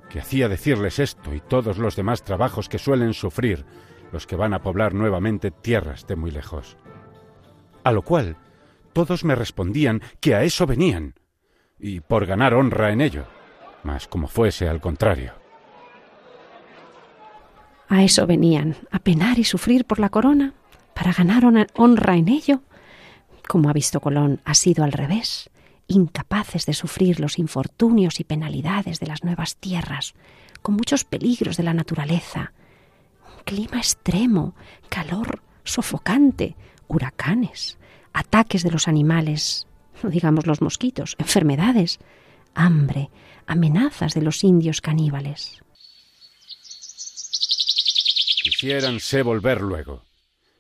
que 0.10 0.20
hacía 0.20 0.50
decirles 0.50 1.00
esto 1.00 1.34
y 1.34 1.40
todos 1.40 1.78
los 1.78 1.96
demás 1.96 2.24
trabajos 2.24 2.68
que 2.68 2.80
suelen 2.80 3.14
sufrir 3.14 3.66
los 4.12 4.26
que 4.26 4.36
van 4.36 4.54
a 4.54 4.62
poblar 4.62 4.94
nuevamente 4.94 5.52
tierras 5.52 6.08
de 6.08 6.16
muy 6.16 6.32
lejos. 6.32 6.78
A 7.84 7.92
lo 7.92 8.02
cual 8.02 8.38
todos 8.94 9.24
me 9.24 9.36
respondían 9.36 10.02
que 10.20 10.36
a 10.36 10.44
eso 10.44 10.66
venían, 10.66 11.16
y 11.80 12.02
por 12.02 12.26
ganar 12.26 12.54
honra 12.54 12.92
en 12.92 13.02
ello, 13.02 13.26
mas 13.84 14.08
como 14.08 14.28
fuese 14.28 14.68
al 14.68 14.82
contrario. 14.82 15.34
A 17.88 18.04
eso 18.04 18.28
venían, 18.28 18.76
a 18.92 19.00
penar 19.00 19.40
y 19.40 19.44
sufrir 19.44 19.86
por 19.86 20.00
la 20.00 20.10
corona, 20.10 20.54
para 20.94 21.14
ganar 21.14 21.44
honra 21.76 22.18
en 22.18 22.28
ello. 22.28 22.62
Como 23.50 23.68
ha 23.68 23.74
visto 23.74 24.00
Colón, 24.00 24.42
ha 24.46 24.54
sido 24.54 24.84
al 24.84 24.92
revés, 24.92 25.50
incapaces 25.88 26.68
de 26.68 26.74
sufrir 26.74 27.20
los 27.20 27.40
infortunios 27.40 28.20
y 28.20 28.24
penalidades 28.24 29.00
de 29.00 29.08
las 29.08 29.24
nuevas 29.24 29.56
tierras, 29.56 30.14
con 30.62 30.76
muchos 30.76 31.04
peligros 31.04 31.58
de 31.58 31.64
la 31.64 31.74
naturaleza, 31.74 32.54
un 33.26 33.44
clima 33.46 33.80
extremo, 33.80 34.54
calor 34.88 35.42
sofocante, 35.64 36.56
huracanes, 36.88 37.80
ataques 38.14 38.62
de 38.62 38.70
los 38.70 38.88
animales, 38.88 39.66
no 40.04 40.12
digamos 40.12 40.46
los 40.46 40.62
mosquitos, 40.62 41.16
enfermedades, 41.18 41.98
hambre, 42.54 43.10
amenazas 43.48 44.14
de 44.14 44.22
los 44.22 44.44
indios 44.44 44.80
caníbales. 44.80 45.64
Quisiéranse 48.44 49.24
volver 49.24 49.62
luego, 49.62 50.04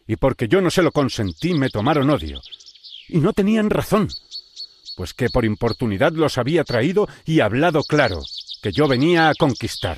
y 0.07 0.15
porque 0.15 0.47
yo 0.47 0.59
no 0.59 0.71
se 0.71 0.81
lo 0.81 0.91
consentí 0.91 1.53
me 1.53 1.69
tomaron 1.69 2.09
odio, 2.09 2.41
y 3.09 3.19
no 3.19 3.33
tenían 3.33 3.69
razón, 3.69 4.07
pues 4.95 5.13
que 5.13 5.29
por 5.29 5.45
importunidad 5.45 6.13
los 6.13 6.37
había 6.37 6.63
traído 6.63 7.07
y 7.25 7.39
hablado 7.39 7.83
claro, 7.83 8.21
que 8.61 8.71
yo 8.71 8.87
venía 8.87 9.29
a 9.29 9.35
conquistar. 9.35 9.97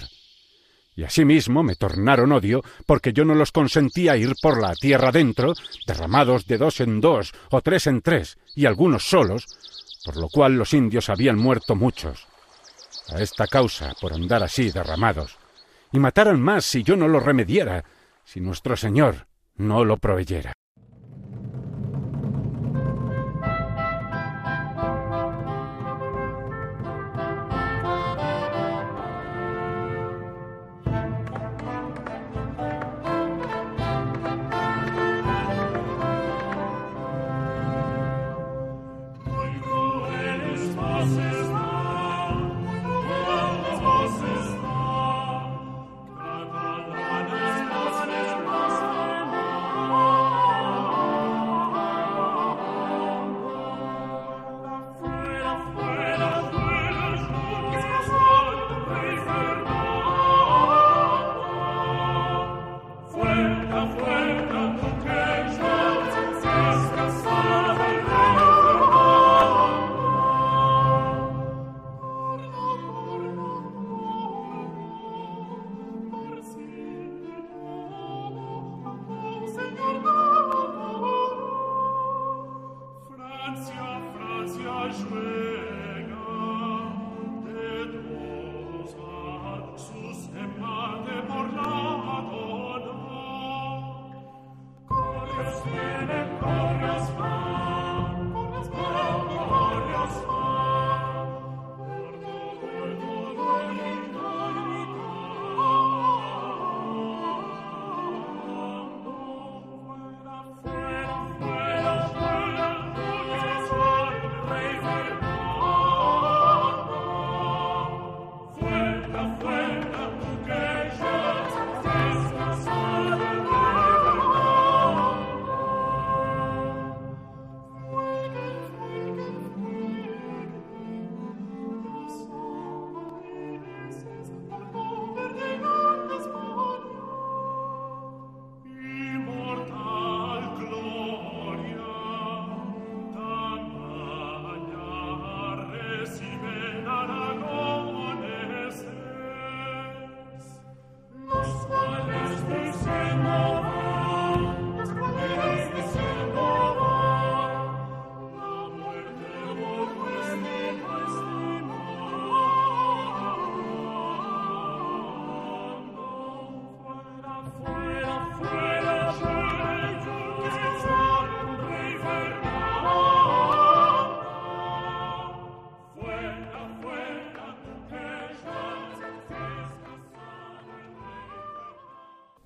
Y 0.95 1.03
asimismo 1.03 1.63
me 1.63 1.75
tornaron 1.75 2.31
odio 2.31 2.61
porque 2.85 3.13
yo 3.13 3.25
no 3.25 3.33
los 3.33 3.51
consentía 3.51 4.17
ir 4.17 4.33
por 4.41 4.61
la 4.61 4.73
tierra 4.75 5.11
dentro, 5.11 5.53
derramados 5.87 6.45
de 6.45 6.57
dos 6.57 6.79
en 6.81 7.01
dos 7.01 7.31
o 7.49 7.61
tres 7.61 7.87
en 7.87 8.01
tres, 8.01 8.37
y 8.55 8.65
algunos 8.65 9.03
solos, 9.03 9.47
por 10.05 10.17
lo 10.17 10.29
cual 10.29 10.55
los 10.55 10.73
indios 10.73 11.09
habían 11.09 11.37
muerto 11.37 11.75
muchos. 11.75 12.27
A 13.09 13.21
esta 13.21 13.47
causa, 13.47 13.93
por 13.99 14.13
andar 14.13 14.43
así 14.43 14.69
derramados, 14.69 15.37
y 15.91 15.99
mataran 15.99 16.41
más 16.41 16.65
si 16.65 16.83
yo 16.83 16.95
no 16.95 17.07
lo 17.07 17.19
remediara, 17.19 17.83
si 18.23 18.39
nuestro 18.39 18.77
Señor 18.77 19.27
no 19.55 19.83
lo 19.83 19.97
proveyera. 19.97 20.53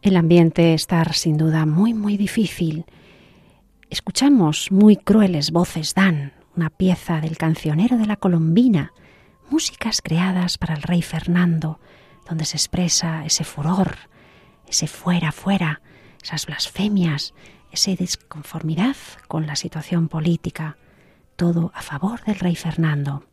El 0.06 0.18
ambiente 0.18 0.76
está 0.76 1.04
sin 1.14 1.36
duda 1.36 1.66
muy, 1.66 1.96
muy 1.96 2.16
difícil. 2.16 2.86
Escuchamos 3.90 4.72
muy 4.72 4.98
crueles 4.98 5.50
voces 5.50 5.96
Dan, 5.96 6.32
una 6.56 6.70
pieza 6.70 7.22
del 7.22 7.40
cancionero 7.40 7.98
de 7.98 8.06
la 8.06 8.16
Colombina, 8.16 8.94
músicas 9.50 10.04
creadas 10.04 10.60
para 10.60 10.76
el 10.76 10.84
rey 10.84 11.02
Fernando, 11.02 11.80
donde 12.30 12.46
se 12.46 12.56
expresa 12.56 13.26
ese 13.26 13.44
furor, 13.44 13.98
ese 14.68 14.86
fuera, 14.86 15.32
fuera, 15.32 15.82
esas 16.22 16.46
blasfemias, 16.46 17.34
esa 17.72 17.96
disconformidad 17.96 18.96
con 19.28 19.48
la 19.48 19.56
situación 19.56 20.08
política, 20.08 20.78
todo 21.36 21.72
a 21.74 21.82
favor 21.82 22.24
del 22.26 22.36
rey 22.36 22.56
Fernando. 22.56 23.24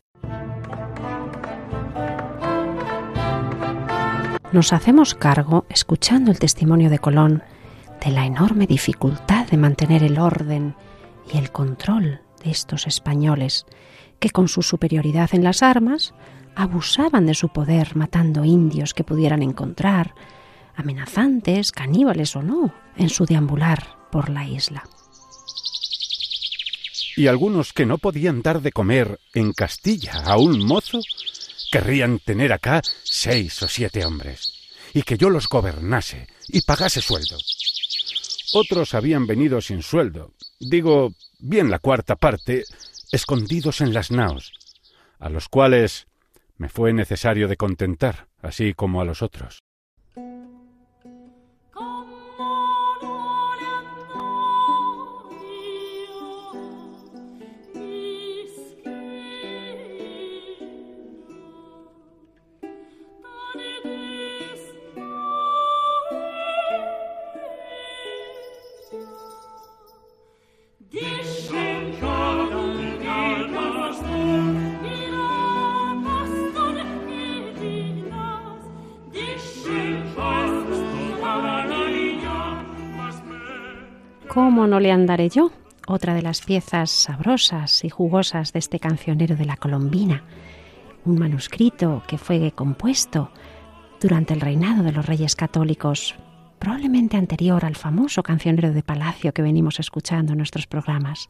Nos 4.52 4.72
hacemos 4.72 5.14
cargo, 5.14 5.64
escuchando 5.68 6.30
el 6.30 6.38
testimonio 6.38 6.90
de 6.90 6.98
Colón, 6.98 7.42
de 8.04 8.10
la 8.10 8.26
enorme 8.26 8.66
dificultad 8.66 9.46
de 9.46 9.56
mantener 9.56 10.02
el 10.02 10.18
orden 10.18 10.74
y 11.32 11.38
el 11.38 11.50
control 11.50 12.20
de 12.44 12.50
estos 12.50 12.86
españoles, 12.86 13.66
que 14.18 14.30
con 14.30 14.48
su 14.48 14.62
superioridad 14.62 15.30
en 15.32 15.44
las 15.44 15.62
armas 15.62 16.14
abusaban 16.54 17.26
de 17.26 17.34
su 17.34 17.48
poder 17.48 17.96
matando 17.96 18.44
indios 18.44 18.92
que 18.94 19.04
pudieran 19.04 19.42
encontrar, 19.42 20.14
amenazantes, 20.76 21.72
caníbales 21.72 22.36
o 22.36 22.42
no, 22.42 22.74
en 22.96 23.08
su 23.08 23.24
deambular 23.24 23.96
por 24.10 24.28
la 24.28 24.46
isla. 24.46 24.84
Y 27.16 27.26
algunos 27.26 27.72
que 27.72 27.86
no 27.86 27.98
podían 27.98 28.42
dar 28.42 28.62
de 28.62 28.72
comer 28.72 29.18
en 29.34 29.52
Castilla 29.52 30.22
a 30.24 30.38
un 30.38 30.64
mozo, 30.66 31.00
querrían 31.72 32.18
tener 32.18 32.52
acá 32.52 32.82
seis 33.02 33.62
o 33.62 33.66
siete 33.66 34.04
hombres, 34.04 34.52
y 34.92 35.02
que 35.02 35.16
yo 35.16 35.30
los 35.30 35.48
gobernase 35.48 36.28
y 36.48 36.60
pagase 36.60 37.00
sueldo. 37.00 37.38
Otros 38.52 38.92
habían 38.92 39.26
venido 39.26 39.62
sin 39.62 39.82
sueldo, 39.82 40.34
digo, 40.60 41.14
bien 41.40 41.70
la 41.70 41.78
cuarta 41.78 42.16
parte, 42.16 42.64
escondidos 43.10 43.80
en 43.80 43.94
las 43.94 44.10
naos, 44.10 44.52
a 45.18 45.30
los 45.30 45.48
cuales 45.48 46.06
me 46.58 46.68
fue 46.68 46.92
necesario 46.92 47.48
de 47.48 47.56
contentar, 47.56 48.28
así 48.42 48.74
como 48.74 49.00
a 49.00 49.06
los 49.06 49.22
otros. 49.22 49.62
Andaré 84.92 85.28
yo? 85.28 85.50
Otra 85.86 86.14
de 86.14 86.22
las 86.22 86.42
piezas 86.42 86.90
sabrosas 86.90 87.84
y 87.84 87.88
jugosas 87.88 88.52
de 88.52 88.60
este 88.60 88.78
cancionero 88.78 89.34
de 89.34 89.44
la 89.44 89.56
Colombina, 89.56 90.24
un 91.04 91.18
manuscrito 91.18 92.02
que 92.06 92.18
fue 92.18 92.52
compuesto 92.52 93.30
durante 94.00 94.34
el 94.34 94.40
reinado 94.40 94.82
de 94.82 94.92
los 94.92 95.06
reyes 95.06 95.34
católicos, 95.34 96.14
probablemente 96.58 97.16
anterior 97.16 97.64
al 97.64 97.74
famoso 97.74 98.22
cancionero 98.22 98.72
de 98.72 98.82
palacio 98.82 99.32
que 99.32 99.42
venimos 99.42 99.80
escuchando 99.80 100.32
en 100.32 100.38
nuestros 100.38 100.66
programas. 100.66 101.28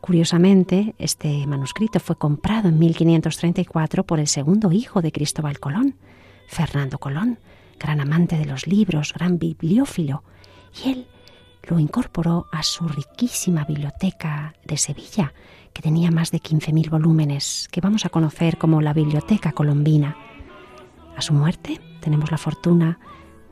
Curiosamente, 0.00 0.94
este 0.98 1.46
manuscrito 1.46 2.00
fue 2.00 2.16
comprado 2.16 2.68
en 2.68 2.78
1534 2.78 4.04
por 4.04 4.20
el 4.20 4.26
segundo 4.26 4.70
hijo 4.72 5.00
de 5.00 5.12
Cristóbal 5.12 5.58
Colón, 5.58 5.96
Fernando 6.46 6.98
Colón, 6.98 7.38
gran 7.78 8.00
amante 8.00 8.36
de 8.36 8.44
los 8.44 8.66
libros, 8.66 9.14
gran 9.14 9.38
bibliófilo, 9.38 10.22
y 10.84 10.90
él 10.90 11.06
lo 11.64 11.78
incorporó 11.78 12.46
a 12.52 12.62
su 12.62 12.88
riquísima 12.88 13.64
biblioteca 13.64 14.54
de 14.64 14.76
Sevilla, 14.76 15.32
que 15.72 15.82
tenía 15.82 16.10
más 16.10 16.30
de 16.30 16.40
15.000 16.40 16.90
volúmenes, 16.90 17.68
que 17.70 17.80
vamos 17.80 18.04
a 18.04 18.08
conocer 18.08 18.58
como 18.58 18.80
la 18.80 18.92
Biblioteca 18.92 19.52
Colombina. 19.52 20.16
A 21.16 21.22
su 21.22 21.34
muerte 21.34 21.80
tenemos 22.00 22.30
la 22.30 22.38
fortuna 22.38 22.98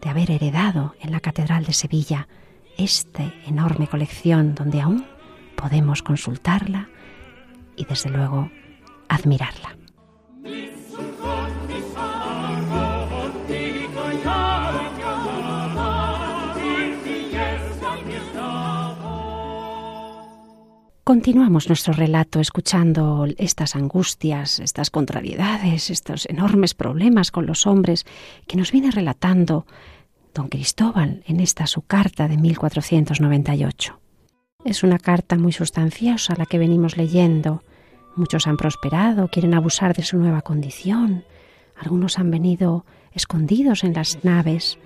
de 0.00 0.10
haber 0.10 0.30
heredado 0.30 0.94
en 1.00 1.12
la 1.12 1.20
Catedral 1.20 1.64
de 1.64 1.72
Sevilla 1.72 2.28
esta 2.76 3.32
enorme 3.46 3.88
colección 3.88 4.54
donde 4.54 4.80
aún 4.80 5.06
podemos 5.56 6.02
consultarla 6.02 6.88
y 7.76 7.84
desde 7.84 8.10
luego 8.10 8.50
admirarla. 9.08 9.76
Continuamos 21.06 21.68
nuestro 21.68 21.92
relato 21.92 22.40
escuchando 22.40 23.28
estas 23.38 23.76
angustias, 23.76 24.58
estas 24.58 24.90
contrariedades, 24.90 25.88
estos 25.88 26.26
enormes 26.26 26.74
problemas 26.74 27.30
con 27.30 27.46
los 27.46 27.68
hombres 27.68 28.04
que 28.48 28.56
nos 28.56 28.72
viene 28.72 28.90
relatando 28.90 29.66
don 30.34 30.48
Cristóbal 30.48 31.22
en 31.28 31.38
esta 31.38 31.68
su 31.68 31.82
carta 31.82 32.26
de 32.26 32.36
1498. 32.38 34.00
Es 34.64 34.82
una 34.82 34.98
carta 34.98 35.38
muy 35.38 35.52
sustanciosa 35.52 36.34
la 36.36 36.44
que 36.44 36.58
venimos 36.58 36.96
leyendo. 36.96 37.62
Muchos 38.16 38.48
han 38.48 38.56
prosperado, 38.56 39.28
quieren 39.28 39.54
abusar 39.54 39.94
de 39.94 40.02
su 40.02 40.18
nueva 40.18 40.42
condición. 40.42 41.24
Algunos 41.76 42.18
han 42.18 42.32
venido 42.32 42.84
escondidos 43.12 43.84
en 43.84 43.94
las 43.94 44.24
naves 44.24 44.76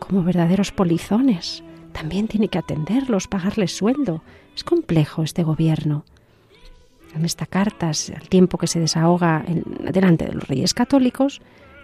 como 0.00 0.24
verdaderos 0.24 0.72
polizones. 0.72 1.62
También 1.92 2.26
tiene 2.26 2.48
que 2.48 2.58
atenderlos, 2.58 3.28
pagarles 3.28 3.76
sueldo 3.76 4.24
es 4.56 4.64
complejo 4.64 5.22
este 5.22 5.44
gobierno. 5.44 6.04
en 7.14 7.24
esta 7.24 7.46
carta, 7.46 7.88
al 7.88 8.28
tiempo 8.28 8.58
que 8.58 8.66
se 8.66 8.80
desahoga 8.80 9.44
delante 9.46 10.26
de 10.26 10.32
los 10.32 10.48
reyes 10.48 10.74
católicos, 10.74 11.40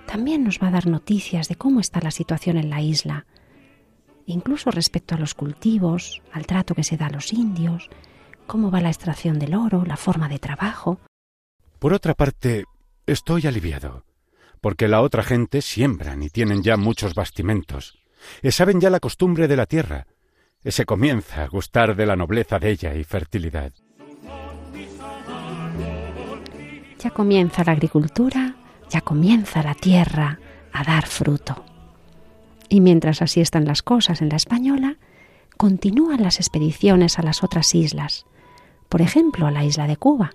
también 0.06 0.44
nos 0.44 0.58
va 0.58 0.68
a 0.68 0.72
dar 0.72 0.86
noticias 0.86 1.48
de 1.48 1.54
cómo 1.54 1.80
está 1.80 2.00
la 2.00 2.10
situación 2.10 2.58
en 2.58 2.68
la 2.68 2.82
isla, 2.82 3.24
incluso 4.26 4.70
respecto 4.70 5.14
a 5.14 5.18
los 5.18 5.34
cultivos, 5.34 6.20
al 6.32 6.46
trato 6.46 6.74
que 6.74 6.84
se 6.84 6.96
da 6.96 7.06
a 7.06 7.10
los 7.10 7.32
indios, 7.32 7.88
cómo 8.46 8.70
va 8.70 8.80
la 8.80 8.90
extracción 8.90 9.38
del 9.38 9.54
oro, 9.54 9.84
la 9.86 9.96
forma 9.96 10.28
de 10.28 10.38
trabajo. 10.38 10.98
Por 11.78 11.94
otra 11.94 12.14
parte, 12.14 12.64
estoy 13.06 13.46
aliviado, 13.46 14.04
porque 14.60 14.88
la 14.88 15.00
otra 15.00 15.22
gente 15.22 15.62
siembran 15.62 16.22
y 16.22 16.28
tienen 16.28 16.62
ya 16.62 16.76
muchos 16.76 17.14
bastimentos, 17.14 17.98
y 18.42 18.50
saben 18.50 18.80
ya 18.80 18.90
la 18.90 19.00
costumbre 19.00 19.48
de 19.48 19.56
la 19.56 19.66
tierra, 19.66 20.06
se 20.70 20.86
comienza 20.86 21.42
a 21.42 21.48
gustar 21.48 21.96
de 21.96 22.06
la 22.06 22.16
nobleza 22.16 22.58
de 22.58 22.70
ella 22.70 22.94
y 22.94 23.04
fertilidad. 23.04 23.72
Ya 26.98 27.10
comienza 27.10 27.64
la 27.64 27.72
agricultura, 27.72 28.54
ya 28.88 29.00
comienza 29.00 29.62
la 29.62 29.74
tierra 29.74 30.38
a 30.72 30.84
dar 30.84 31.06
fruto. 31.06 31.64
Y 32.68 32.80
mientras 32.80 33.22
así 33.22 33.40
están 33.40 33.64
las 33.64 33.82
cosas 33.82 34.22
en 34.22 34.28
la 34.28 34.36
española, 34.36 34.98
continúan 35.56 36.22
las 36.22 36.38
expediciones 36.38 37.18
a 37.18 37.22
las 37.22 37.42
otras 37.42 37.74
islas, 37.74 38.24
por 38.88 39.02
ejemplo 39.02 39.46
a 39.46 39.50
la 39.50 39.64
isla 39.64 39.86
de 39.86 39.96
Cuba, 39.96 40.30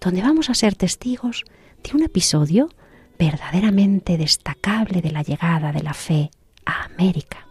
donde 0.00 0.22
vamos 0.22 0.50
a 0.50 0.54
ser 0.54 0.76
testigos 0.76 1.44
de 1.82 1.96
un 1.96 2.02
episodio 2.02 2.68
verdaderamente 3.18 4.16
destacable 4.16 5.02
de 5.02 5.10
la 5.10 5.22
llegada 5.22 5.72
de 5.72 5.82
la 5.82 5.94
fe 5.94 6.30
a 6.64 6.84
América. 6.84 7.46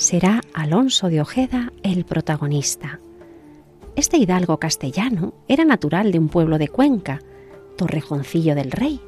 Será 0.00 0.40
Alonso 0.54 1.10
de 1.10 1.20
Ojeda 1.20 1.72
el 1.82 2.06
protagonista. 2.06 3.00
Este 3.96 4.16
hidalgo 4.16 4.58
castellano 4.58 5.34
era 5.46 5.66
natural 5.66 6.10
de 6.10 6.18
un 6.18 6.30
pueblo 6.30 6.56
de 6.56 6.68
Cuenca, 6.68 7.20
Torrejoncillo 7.76 8.54
del 8.54 8.70
Rey, 8.70 8.98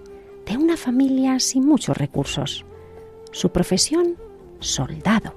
de 0.45 0.59
una 0.59 0.76
familia 0.76 1.40
sin 1.40 1.66
muchos 1.66 1.97
recursos. 1.97 2.66
Su 3.30 3.51
profesión, 3.53 4.16
soldado, 4.61 5.34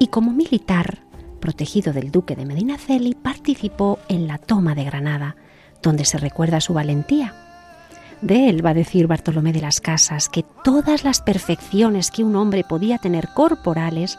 y 0.00 0.08
como 0.08 0.32
militar, 0.32 1.04
protegido 1.38 1.92
del 1.92 2.10
duque 2.10 2.34
de 2.34 2.44
Medinaceli, 2.44 3.14
participó 3.14 4.00
en 4.08 4.26
la 4.26 4.38
toma 4.38 4.74
de 4.74 4.82
Granada, 4.82 5.36
donde 5.80 6.04
se 6.04 6.18
recuerda 6.18 6.60
su 6.60 6.74
valentía. 6.74 7.34
De 8.20 8.48
él 8.48 8.66
va 8.66 8.70
a 8.70 8.74
decir 8.74 9.06
Bartolomé 9.06 9.52
de 9.52 9.60
las 9.60 9.80
Casas 9.80 10.28
que 10.28 10.44
todas 10.64 11.04
las 11.04 11.20
perfecciones 11.20 12.10
que 12.10 12.24
un 12.24 12.34
hombre 12.34 12.64
podía 12.64 12.98
tener 12.98 13.28
corporales 13.28 14.18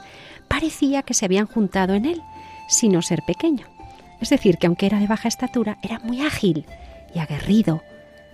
parecía 0.49 1.03
que 1.03 1.13
se 1.13 1.23
habían 1.23 1.47
juntado 1.47 1.93
en 1.93 2.05
él, 2.05 2.21
sino 2.67 3.01
ser 3.01 3.23
pequeño. 3.23 3.65
Es 4.19 4.29
decir, 4.29 4.57
que 4.57 4.67
aunque 4.67 4.85
era 4.85 4.99
de 4.99 5.07
baja 5.07 5.29
estatura, 5.29 5.77
era 5.81 5.99
muy 5.99 6.21
ágil 6.21 6.65
y 7.15 7.19
aguerrido, 7.19 7.81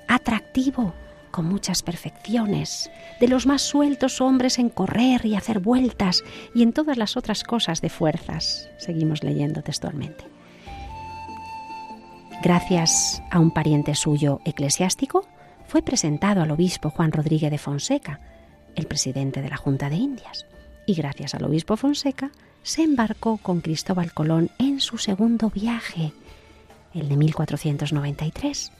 atractivo, 0.08 0.94
con 1.30 1.46
muchas 1.46 1.84
perfecciones, 1.84 2.90
de 3.20 3.28
los 3.28 3.46
más 3.46 3.62
sueltos 3.62 4.22
hombres 4.22 4.58
en 4.58 4.70
correr 4.70 5.26
y 5.26 5.36
hacer 5.36 5.60
vueltas 5.60 6.24
y 6.56 6.64
en 6.64 6.74
todas 6.74 6.98
las 6.98 7.18
otras 7.18 7.44
cosas 7.44 7.82
de 7.82 7.90
fuerzas. 7.90 8.70
Seguimos 8.78 9.24
leyendo 9.24 9.62
textualmente. 9.62 10.24
Gracias 12.42 13.22
a 13.32 13.40
un 13.40 13.52
pariente 13.52 13.96
suyo 13.96 14.40
eclesiástico, 14.46 15.28
fue 15.68 15.82
presentado 15.82 16.42
al 16.42 16.52
obispo 16.52 16.90
Juan 16.90 17.12
Rodríguez 17.12 17.52
de 17.52 17.58
Fonseca, 17.58 18.20
el 18.76 18.88
presidente 18.88 19.42
de 19.42 19.50
la 19.50 19.58
Junta 19.58 19.90
de 19.90 19.96
Indias 19.96 20.46
y 20.86 20.94
gracias 20.94 21.36
al 21.36 21.44
obispo 21.46 21.78
Fonseca 21.78 22.32
se 22.64 22.84
embarcó 22.84 23.38
con 23.38 23.62
Cristóbal 23.62 24.14
Colón 24.14 24.50
en 24.58 24.80
su 24.80 24.98
segundo 24.98 25.50
viaje, 25.50 26.14
el 26.94 27.10
de 27.10 27.18
1493, 27.18 28.72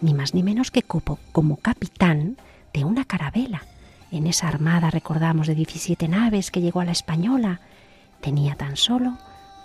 ni 0.00 0.14
más 0.14 0.34
ni 0.34 0.42
menos 0.42 0.70
que 0.70 0.82
como, 0.82 1.18
como 1.32 1.56
capitán 1.56 2.36
de 2.72 2.84
una 2.84 3.04
carabela. 3.04 3.62
En 4.10 4.26
esa 4.26 4.48
armada, 4.48 4.90
recordamos, 4.90 5.46
de 5.46 5.54
17 5.54 6.08
naves 6.08 6.50
que 6.50 6.60
llegó 6.60 6.80
a 6.80 6.84
la 6.84 6.92
Española, 6.92 7.60
tenía 8.20 8.56
tan 8.56 8.76
solo 8.76 9.16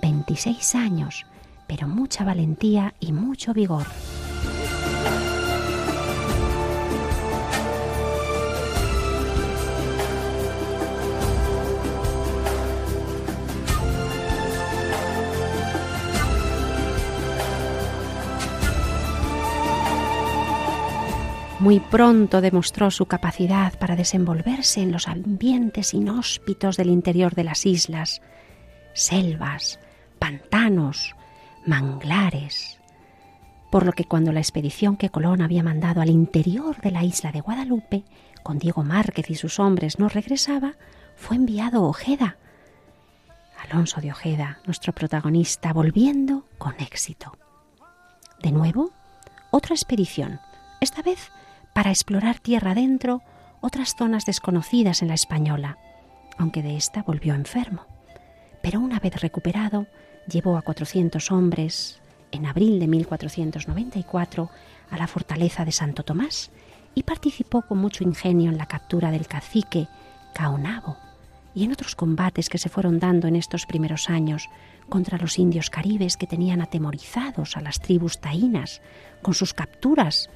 26 0.02 0.76
años, 0.76 1.26
pero 1.68 1.88
mucha 1.88 2.24
valentía 2.24 2.94
y 3.00 3.12
mucho 3.12 3.54
vigor. 3.54 3.88
Muy 21.66 21.80
pronto 21.80 22.42
demostró 22.42 22.92
su 22.92 23.08
capacidad 23.08 23.74
para 23.80 23.96
desenvolverse 23.96 24.84
en 24.84 24.92
los 24.92 25.08
ambientes 25.08 25.96
inhóspitos 25.96 26.78
del 26.78 26.92
interior 26.92 27.34
de 27.34 27.44
las 27.44 27.66
islas, 27.66 28.22
selvas, 28.94 29.80
pantanos, 30.20 31.16
manglares, 31.66 32.80
por 33.72 33.84
lo 33.84 33.94
que 33.94 34.04
cuando 34.04 34.32
la 34.32 34.42
expedición 34.42 34.96
que 34.96 35.10
Colón 35.10 35.42
había 35.42 35.64
mandado 35.64 36.02
al 36.02 36.12
interior 36.12 36.80
de 36.82 36.92
la 36.92 37.04
isla 37.04 37.32
de 37.32 37.42
Guadalupe, 37.42 38.04
con 38.44 38.60
Diego 38.60 38.84
Márquez 38.84 39.32
y 39.32 39.36
sus 39.36 39.60
hombres, 39.60 39.98
no 39.98 40.08
regresaba, 40.08 40.76
fue 41.16 41.36
enviado 41.36 41.82
Ojeda, 41.82 42.38
Alonso 43.58 44.02
de 44.02 44.12
Ojeda, 44.12 44.60
nuestro 44.68 44.94
protagonista, 44.94 45.74
volviendo 45.74 46.46
con 46.60 46.76
éxito. 46.80 47.36
De 48.44 48.52
nuevo, 48.52 48.92
otra 49.50 49.74
expedición, 49.74 50.40
esta 50.80 51.02
vez 51.02 51.32
para 51.76 51.90
explorar 51.90 52.40
tierra 52.40 52.72
adentro 52.72 53.22
otras 53.60 53.96
zonas 53.98 54.26
desconocidas 54.26 55.02
en 55.02 55.10
la 55.10 55.14
española, 55.14 55.78
aunque 56.38 56.64
de 56.64 56.78
esta 56.78 57.04
volvió 57.04 57.34
enfermo. 57.34 57.86
Pero 58.64 58.80
una 58.80 59.02
vez 59.02 59.20
recuperado, 59.20 59.86
llevó 60.26 60.56
a 60.56 60.62
400 60.62 61.32
hombres 61.34 62.00
en 62.32 62.46
abril 62.46 62.80
de 62.80 62.88
1494 62.88 64.50
a 64.90 64.98
la 64.98 65.08
fortaleza 65.08 65.66
de 65.66 65.74
Santo 65.74 66.04
Tomás 66.04 66.50
y 66.96 67.04
participó 67.04 67.64
con 67.64 67.80
mucho 67.80 68.06
ingenio 68.06 68.50
en 68.50 68.58
la 68.58 68.68
captura 68.68 69.12
del 69.12 69.28
cacique 69.28 69.90
Caonabo 70.34 70.96
y 71.54 71.66
en 71.66 71.74
otros 71.74 71.96
combates 71.96 72.48
que 72.48 72.58
se 72.58 72.70
fueron 72.70 73.00
dando 73.00 73.28
en 73.28 73.36
estos 73.36 73.66
primeros 73.66 74.10
años 74.10 74.48
contra 74.88 75.18
los 75.18 75.38
indios 75.40 75.70
caribes 75.70 76.16
que 76.16 76.26
tenían 76.26 76.62
atemorizados 76.62 77.58
a 77.58 77.62
las 77.62 77.82
tribus 77.82 78.22
taínas 78.22 78.82
con 79.22 79.34
sus 79.34 79.54
capturas 79.54 80.30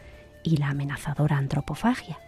y 0.44 0.58
la 0.58 0.70
amenazadora 0.70 1.38
antropofagia. 1.38 2.20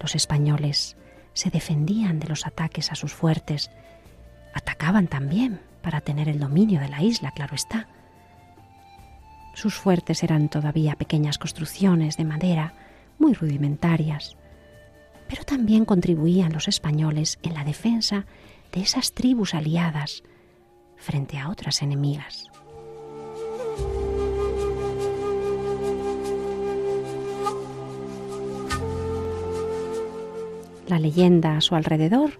Los 0.00 0.14
españoles 0.14 0.96
se 1.34 1.50
defendían 1.50 2.18
de 2.18 2.28
los 2.28 2.46
ataques 2.46 2.92
a 2.92 2.94
sus 2.94 3.12
fuertes, 3.12 3.70
atacaban 4.54 5.06
también 5.06 5.60
para 5.80 6.00
tener 6.00 6.28
el 6.28 6.38
dominio 6.38 6.80
de 6.80 6.88
la 6.88 7.02
isla, 7.02 7.32
claro 7.32 7.54
está. 7.54 7.88
Sus 9.54 9.74
fuertes 9.74 10.22
eran 10.22 10.48
todavía 10.48 10.94
pequeñas 10.96 11.38
construcciones 11.38 12.16
de 12.16 12.24
madera 12.24 12.74
muy 13.18 13.34
rudimentarias, 13.34 14.36
pero 15.28 15.44
también 15.44 15.84
contribuían 15.84 16.52
los 16.52 16.68
españoles 16.68 17.38
en 17.42 17.54
la 17.54 17.64
defensa 17.64 18.26
de 18.72 18.80
esas 18.80 19.12
tribus 19.12 19.54
aliadas 19.54 20.22
frente 20.96 21.38
a 21.38 21.48
otras 21.48 21.82
enemigas. 21.82 22.50
La 30.92 30.98
leyenda 30.98 31.56
a 31.56 31.62
su 31.62 31.74
alrededor 31.74 32.38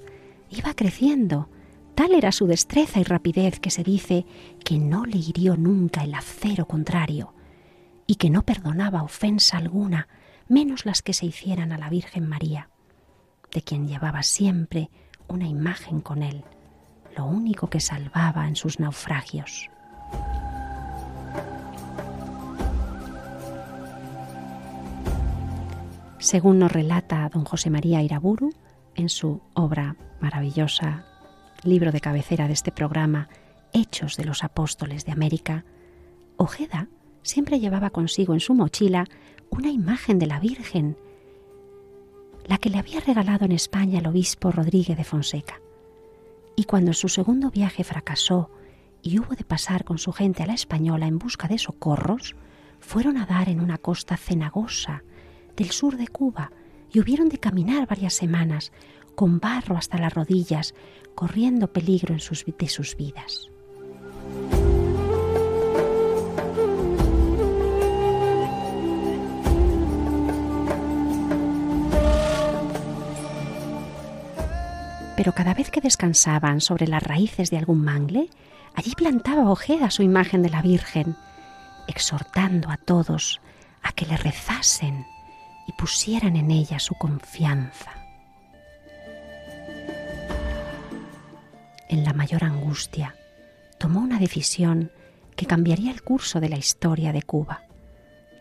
iba 0.51 0.75
creciendo. 0.75 1.49
Tal 1.95 2.13
era 2.13 2.33
su 2.33 2.47
destreza 2.47 3.01
y 3.01 3.03
rapidez 3.03 3.59
que 3.61 3.71
se 3.71 3.83
dice 3.83 4.27
que 4.63 4.79
no 4.79 5.07
le 5.07 5.17
hirió 5.17 5.57
nunca 5.57 6.05
el 6.05 6.13
acero 6.13 6.67
contrario 6.67 7.33
y 8.07 8.17
que 8.17 8.29
no 8.29 8.43
perdonaba 8.43 9.05
ofensa 9.05 9.57
alguna, 9.57 10.07
menos 10.49 10.85
las 10.85 11.01
que 11.01 11.15
se 11.15 11.25
hicieran 11.25 11.73
a 11.73 11.79
la 11.79 11.89
Virgen 11.89 12.29
María, 12.29 12.69
de 13.55 13.63
quien 13.63 13.89
llevaba 13.89 14.23
siempre 14.23 14.91
una 15.29 15.49
imagen 15.49 16.03
con 16.03 16.23
él, 16.23 16.45
lo 17.17 17.25
único 17.25 17.71
que 17.71 17.81
salvaba 17.81 18.47
en 18.47 18.57
sus 18.57 18.79
naufragios. 18.79 19.71
Según 26.23 26.61
nos 26.61 26.71
relata 26.71 27.29
don 27.29 27.45
José 27.45 27.69
María 27.69 28.01
Iraburu 28.01 28.55
en 28.95 29.09
su 29.09 29.41
obra 29.55 29.97
maravillosa, 30.21 31.05
libro 31.65 31.91
de 31.91 32.01
cabecera 32.01 32.47
de 32.47 32.53
este 32.53 32.71
programa, 32.71 33.29
Hechos 33.73 34.17
de 34.17 34.25
los 34.25 34.45
Apóstoles 34.45 35.05
de 35.05 35.11
América, 35.11 35.65
Ojeda 36.37 36.87
siempre 37.25 37.59
llevaba 37.59 37.91
consigo 37.91 38.35
en 38.35 38.41
su 38.41 38.55
mochila 38.55 39.09
una 39.51 39.71
imagen 39.71 40.21
de 40.21 40.29
la 40.29 40.39
Virgen, 40.39 40.97
la 42.47 42.59
que 42.59 42.71
le 42.71 42.79
había 42.79 43.01
regalado 43.01 43.45
en 43.45 43.51
España 43.51 43.99
el 43.99 44.07
obispo 44.07 44.53
Rodríguez 44.53 44.97
de 44.97 45.05
Fonseca. 45.05 45.61
Y 46.55 46.65
cuando 46.67 46.93
su 46.93 47.09
segundo 47.09 47.51
viaje 47.51 47.83
fracasó 47.83 48.49
y 49.03 49.19
hubo 49.19 49.35
de 49.35 49.43
pasar 49.43 49.85
con 49.85 49.99
su 49.99 50.13
gente 50.13 50.45
a 50.45 50.47
la 50.47 50.55
española 50.55 51.09
en 51.09 51.19
busca 51.19 51.49
de 51.49 51.59
socorros, 51.59 52.37
fueron 52.79 53.17
a 53.17 53.27
dar 53.27 53.49
en 53.49 53.61
una 53.61 53.79
costa 53.79 54.17
cenagosa 54.17 55.03
del 55.57 55.71
sur 55.71 55.97
de 55.97 56.09
Cuba 56.09 56.51
y 56.93 57.01
hubieron 57.01 57.29
de 57.29 57.39
caminar 57.39 57.87
varias 57.87 58.15
semanas 58.15 58.73
con 59.15 59.41
barro 59.41 59.77
hasta 59.77 59.99
las 59.99 60.15
rodillas, 60.15 60.75
corriendo 61.15 61.73
peligro 61.73 62.15
en 62.15 62.21
sus, 62.21 62.45
de 62.45 62.69
sus 62.69 62.97
vidas. 62.97 63.51
Pero 75.17 75.33
cada 75.35 75.55
vez 75.55 75.71
que 75.71 75.81
descansaban 75.81 76.61
sobre 76.61 76.89
las 76.89 77.03
raíces 77.03 77.51
de 77.51 77.59
algún 77.59 77.85
mangle, 77.85 78.29
allí 78.75 78.93
plantaba 78.97 79.51
Ojeda 79.51 79.91
su 79.91 80.03
imagen 80.03 80.43
de 80.43 80.51
la 80.51 80.63
Virgen, 80.63 81.17
exhortando 81.87 82.71
a 82.71 82.77
todos 82.77 83.41
a 83.83 83.93
que 83.93 84.07
le 84.07 84.17
rezasen 84.17 85.07
y 85.67 85.73
pusieran 85.73 86.37
en 86.37 86.51
ella 86.51 86.79
su 86.79 86.95
confianza. 86.95 87.93
En 91.89 92.05
la 92.05 92.13
mayor 92.13 92.45
angustia, 92.45 93.15
tomó 93.79 94.01
una 94.01 94.19
decisión 94.19 94.91
que 95.37 95.47
cambiaría 95.47 95.91
el 95.91 96.03
curso 96.03 96.41
de 96.41 96.49
la 96.49 96.57
historia 96.57 97.13
de 97.13 97.23
Cuba. 97.23 97.63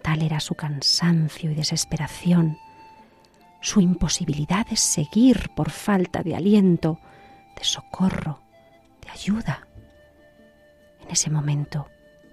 Tal 0.02 0.22
era 0.22 0.40
su 0.40 0.56
cansancio 0.56 1.52
y 1.52 1.56
desesperación, 1.56 2.58
su 3.62 3.82
imposibilidad 3.82 4.66
de 4.66 4.78
seguir 4.78 5.52
por 5.56 5.70
falta 5.70 6.24
de 6.24 6.36
aliento, 6.36 7.00
de 7.58 7.64
socorro, 7.64 8.42
de 9.04 9.12
ayuda. 9.12 9.68
En 11.04 11.12
ese 11.12 11.30
momento 11.30 11.88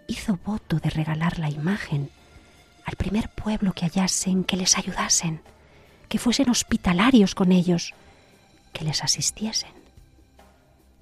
hizo 0.06 0.38
voto 0.44 0.78
de 0.78 0.90
regalar 0.90 1.38
la 1.38 1.50
imagen 1.50 2.10
al 2.88 2.96
primer 2.96 3.28
pueblo 3.28 3.74
que 3.74 3.84
hallasen, 3.84 4.44
que 4.44 4.56
les 4.56 4.78
ayudasen, 4.78 5.42
que 6.08 6.18
fuesen 6.18 6.48
hospitalarios 6.48 7.34
con 7.34 7.52
ellos, 7.52 7.92
que 8.72 8.82
les 8.82 9.04
asistiesen. 9.04 9.72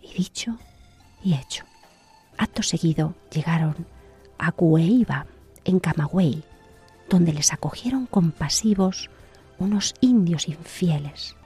Y 0.03 0.13
dicho 0.15 0.59
y 1.23 1.35
hecho. 1.35 1.65
Acto 2.37 2.65
seguido 2.65 3.15
llegaron 3.31 3.87
a 4.37 4.51
Cueiva, 4.51 5.27
en 5.65 5.79
Camagüey, 5.79 6.43
donde 7.09 7.33
les 7.33 7.53
acogieron 7.53 8.07
compasivos 8.07 9.09
unos 9.59 9.95
indios 10.01 10.49
infieles. 10.49 11.37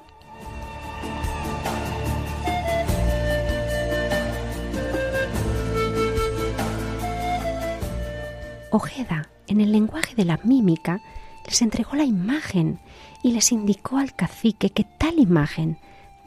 Ojeda 8.70 9.28
en 9.50 9.60
el 9.60 9.72
lenguaje 9.72 10.14
de 10.14 10.24
la 10.24 10.38
mímica, 10.44 11.00
les 11.46 11.60
entregó 11.62 11.96
la 11.96 12.04
imagen 12.04 12.78
y 13.22 13.32
les 13.32 13.52
indicó 13.52 13.98
al 13.98 14.14
cacique 14.14 14.70
que 14.70 14.84
tal 14.84 15.18
imagen, 15.18 15.78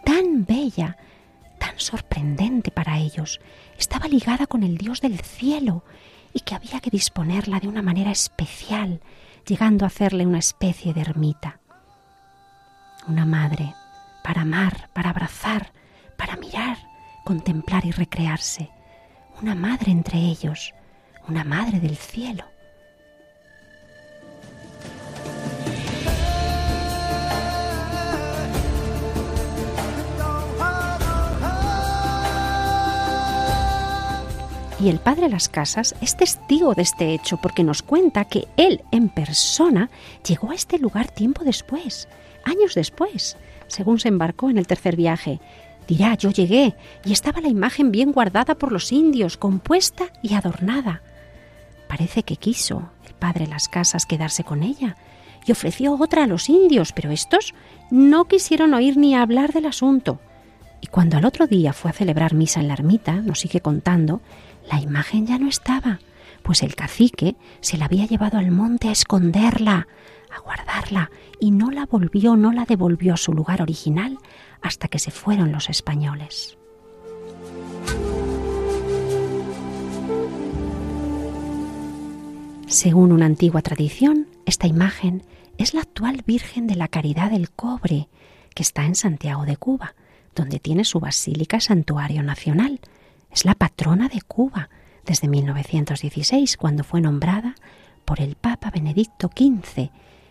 tan 0.03 0.45
bella, 0.45 0.97
tan 1.59 1.79
sorprendente 1.79 2.71
para 2.71 2.99
ellos, 2.99 3.39
estaba 3.77 4.07
ligada 4.07 4.45
con 4.45 4.63
el 4.63 4.77
Dios 4.77 4.99
del 5.01 5.19
cielo 5.19 5.83
y 6.33 6.41
que 6.41 6.55
había 6.55 6.81
que 6.81 6.89
disponerla 6.89 7.59
de 7.59 7.67
una 7.67 7.81
manera 7.81 8.11
especial, 8.11 9.01
llegando 9.47 9.85
a 9.85 9.87
hacerle 9.87 10.25
una 10.25 10.39
especie 10.39 10.93
de 10.93 11.01
ermita. 11.01 11.59
Una 13.07 13.25
madre, 13.25 13.73
para 14.23 14.41
amar, 14.41 14.89
para 14.93 15.11
abrazar, 15.11 15.71
para 16.17 16.35
mirar, 16.35 16.77
contemplar 17.23 17.85
y 17.85 17.91
recrearse. 17.91 18.69
Una 19.41 19.55
madre 19.55 19.91
entre 19.91 20.19
ellos, 20.19 20.73
una 21.27 21.43
madre 21.43 21.79
del 21.79 21.95
cielo. 21.95 22.52
Y 34.83 34.89
el 34.89 34.99
padre 34.99 35.29
Las 35.29 35.47
Casas 35.47 35.95
es 36.01 36.17
testigo 36.17 36.73
de 36.73 36.81
este 36.81 37.13
hecho 37.13 37.37
porque 37.37 37.63
nos 37.63 37.81
cuenta 37.81 38.25
que 38.25 38.49
él 38.57 38.81
en 38.91 39.07
persona 39.07 39.89
llegó 40.27 40.51
a 40.51 40.55
este 40.55 40.77
lugar 40.77 41.09
tiempo 41.09 41.45
después, 41.45 42.09
años 42.43 42.75
después, 42.75 43.37
según 43.67 44.01
se 44.01 44.09
embarcó 44.09 44.49
en 44.49 44.57
el 44.57 44.67
tercer 44.67 44.97
viaje. 44.97 45.39
Dirá, 45.87 46.15
yo 46.15 46.31
llegué 46.31 46.75
y 47.05 47.13
estaba 47.13 47.39
la 47.39 47.47
imagen 47.47 47.93
bien 47.93 48.11
guardada 48.11 48.55
por 48.55 48.73
los 48.73 48.91
indios, 48.91 49.37
compuesta 49.37 50.07
y 50.21 50.33
adornada. 50.33 51.01
Parece 51.87 52.23
que 52.23 52.35
quiso 52.35 52.89
el 53.07 53.13
padre 53.13 53.47
Las 53.47 53.69
Casas 53.69 54.05
quedarse 54.05 54.43
con 54.43 54.63
ella 54.63 54.97
y 55.45 55.53
ofreció 55.53 55.93
otra 55.93 56.25
a 56.25 56.27
los 56.27 56.49
indios, 56.49 56.91
pero 56.91 57.09
estos 57.09 57.53
no 57.89 58.25
quisieron 58.25 58.73
oír 58.73 58.97
ni 58.97 59.15
hablar 59.15 59.53
del 59.53 59.67
asunto. 59.67 60.19
Y 60.81 60.87
cuando 60.87 61.15
al 61.15 61.23
otro 61.23 61.47
día 61.47 61.71
fue 61.71 61.91
a 61.91 61.93
celebrar 61.93 62.33
misa 62.33 62.59
en 62.59 62.67
la 62.67 62.73
ermita, 62.73 63.13
nos 63.13 63.39
sigue 63.39 63.61
contando, 63.61 64.19
la 64.69 64.79
imagen 64.79 65.27
ya 65.27 65.37
no 65.37 65.47
estaba, 65.47 65.99
pues 66.41 66.63
el 66.63 66.75
cacique 66.75 67.35
se 67.61 67.77
la 67.77 67.85
había 67.85 68.05
llevado 68.05 68.37
al 68.37 68.51
monte 68.51 68.89
a 68.89 68.91
esconderla, 68.91 69.87
a 70.29 70.39
guardarla, 70.41 71.11
y 71.39 71.51
no 71.51 71.71
la 71.71 71.85
volvió, 71.85 72.35
no 72.35 72.51
la 72.51 72.65
devolvió 72.65 73.13
a 73.13 73.17
su 73.17 73.33
lugar 73.33 73.61
original 73.61 74.17
hasta 74.61 74.87
que 74.87 74.99
se 74.99 75.11
fueron 75.11 75.51
los 75.51 75.69
españoles. 75.69 76.57
Según 82.67 83.11
una 83.11 83.27
antigua 83.27 83.61
tradición, 83.61 84.27
esta 84.45 84.67
imagen 84.67 85.23
es 85.57 85.73
la 85.73 85.81
actual 85.81 86.23
Virgen 86.25 86.65
de 86.65 86.75
la 86.75 86.87
Caridad 86.87 87.29
del 87.29 87.51
Cobre, 87.51 88.07
que 88.55 88.63
está 88.63 88.85
en 88.85 88.95
Santiago 88.95 89.45
de 89.45 89.57
Cuba, 89.57 89.93
donde 90.35 90.59
tiene 90.59 90.83
su 90.83 90.99
basílica 90.99 91.59
santuario 91.59 92.23
nacional, 92.23 92.79
es 93.33 93.45
la 93.45 93.55
patrona 93.55 94.07
de 94.07 94.21
Cuba 94.21 94.69
desde 95.05 95.27
1916, 95.27 96.55
cuando 96.55 96.83
fue 96.83 97.01
nombrada 97.01 97.55
por 98.05 98.21
el 98.21 98.35
Papa 98.35 98.69
Benedicto 98.69 99.29
XV 99.35 99.89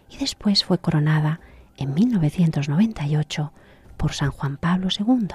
y 0.08 0.16
después 0.18 0.64
fue 0.64 0.78
coronada 0.78 1.40
en 1.76 1.94
1998 1.94 3.52
por 3.96 4.12
San 4.12 4.30
Juan 4.30 4.56
Pablo 4.56 4.88
II. 4.96 5.28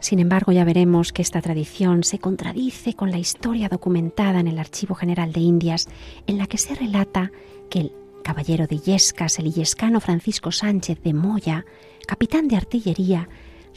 Sin 0.00 0.18
embargo, 0.18 0.52
ya 0.52 0.64
veremos 0.64 1.12
que 1.12 1.22
esta 1.22 1.40
tradición 1.40 2.04
se 2.04 2.18
contradice 2.18 2.92
con 2.92 3.10
la 3.10 3.18
historia 3.18 3.68
documentada 3.70 4.40
en 4.40 4.48
el 4.48 4.58
Archivo 4.58 4.94
General 4.94 5.32
de 5.32 5.40
Indias, 5.40 5.88
en 6.26 6.36
la 6.36 6.46
que 6.46 6.58
se 6.58 6.74
relata 6.74 7.32
que 7.70 7.80
el 7.80 7.92
caballero 8.24 8.66
de 8.66 8.76
Illescas, 8.76 9.38
el 9.38 9.46
illescano 9.46 10.00
Francisco 10.00 10.50
Sánchez 10.50 11.00
de 11.02 11.14
Moya, 11.14 11.64
capitán 12.08 12.48
de 12.48 12.56
artillería, 12.56 13.28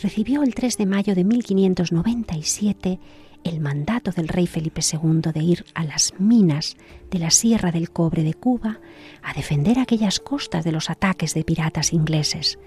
recibió 0.02 0.42
el 0.42 0.56
3 0.56 0.78
de 0.78 0.86
mayo 0.88 1.14
de 1.14 1.24
1597 1.24 3.00
el 3.44 3.60
mandato 3.60 4.12
del 4.12 4.28
rey 4.28 4.48
Felipe 4.48 4.82
II 4.82 5.32
de 5.34 5.42
ir 5.42 5.66
a 5.76 5.84
las 5.84 6.14
minas 6.18 6.76
de 7.12 7.20
la 7.20 7.30
Sierra 7.30 7.72
del 7.72 7.92
Cobre 7.92 8.24
de 8.24 8.34
Cuba 8.34 8.80
a 9.22 9.34
defender 9.34 9.80
aquellas 9.80 10.20
costas 10.20 10.64
de 10.64 10.72
los 10.72 10.90
ataques 10.90 11.34
de 11.34 11.44
piratas 11.44 11.94
ingleses. 11.94 12.58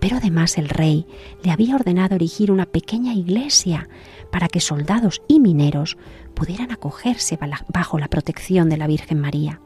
Pero 0.00 0.16
además 0.16 0.58
el 0.58 0.68
rey 0.68 1.06
le 1.42 1.52
había 1.52 1.74
ordenado 1.76 2.16
erigir 2.16 2.50
una 2.50 2.66
pequeña 2.66 3.14
iglesia 3.14 3.88
para 4.30 4.48
que 4.48 4.60
soldados 4.60 5.22
y 5.28 5.40
mineros 5.40 5.96
pudieran 6.34 6.70
acogerse 6.72 7.38
bajo 7.68 7.98
la 7.98 8.08
protección 8.08 8.68
de 8.68 8.76
la 8.76 8.86
Virgen 8.86 9.20
María. 9.20 9.60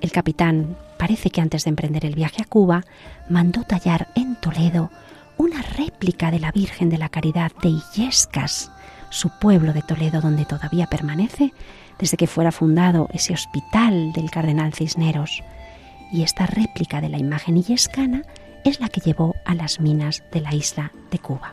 El 0.00 0.12
capitán 0.12 0.76
parece 0.98 1.30
que 1.30 1.40
antes 1.40 1.64
de 1.64 1.70
emprender 1.70 2.06
el 2.06 2.14
viaje 2.14 2.42
a 2.42 2.46
Cuba 2.46 2.84
mandó 3.28 3.64
tallar 3.64 4.08
en 4.14 4.36
Toledo 4.36 4.90
una 5.36 5.62
réplica 5.62 6.30
de 6.30 6.38
la 6.38 6.52
Virgen 6.52 6.88
de 6.90 6.98
la 6.98 7.08
Caridad 7.08 7.52
de 7.62 7.70
Illescas, 7.70 8.70
su 9.10 9.30
pueblo 9.40 9.72
de 9.72 9.82
Toledo 9.82 10.20
donde 10.20 10.44
todavía 10.44 10.86
permanece, 10.86 11.52
desde 11.98 12.16
que 12.16 12.26
fuera 12.26 12.52
fundado 12.52 13.08
ese 13.12 13.34
hospital 13.34 14.12
del 14.12 14.30
cardenal 14.30 14.72
Cisneros. 14.72 15.42
Y 16.12 16.22
esta 16.22 16.46
réplica 16.46 17.00
de 17.00 17.10
la 17.10 17.18
imagen 17.18 17.56
illescana 17.56 18.22
es 18.64 18.80
la 18.80 18.88
que 18.88 19.00
llevó 19.00 19.34
a 19.44 19.54
las 19.54 19.80
minas 19.80 20.22
de 20.32 20.40
la 20.40 20.54
isla 20.54 20.92
de 21.10 21.18
Cuba. 21.18 21.52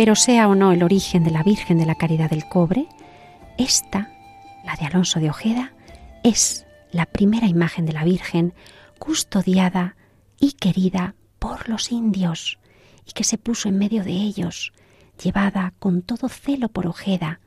Pero 0.00 0.16
sea 0.16 0.48
o 0.48 0.54
no 0.54 0.72
el 0.72 0.82
origen 0.82 1.24
de 1.24 1.30
la 1.30 1.42
Virgen 1.42 1.76
de 1.76 1.84
la 1.84 1.94
Caridad 1.94 2.30
del 2.30 2.48
Cobre, 2.48 2.88
esta, 3.58 4.10
la 4.64 4.74
de 4.76 4.86
Alonso 4.86 5.20
de 5.20 5.28
Ojeda, 5.28 5.74
es 6.24 6.64
la 6.90 7.04
primera 7.04 7.48
imagen 7.48 7.84
de 7.84 7.92
la 7.92 8.02
Virgen 8.02 8.54
custodiada 8.98 9.96
y 10.38 10.52
querida 10.52 11.16
por 11.38 11.68
los 11.68 11.92
indios 11.92 12.58
y 13.06 13.12
que 13.12 13.24
se 13.24 13.36
puso 13.36 13.68
en 13.68 13.76
medio 13.76 14.02
de 14.02 14.12
ellos, 14.12 14.72
llevada 15.22 15.74
con 15.78 16.00
todo 16.00 16.30
celo 16.30 16.70
por 16.70 16.86
Ojeda, 16.86 17.40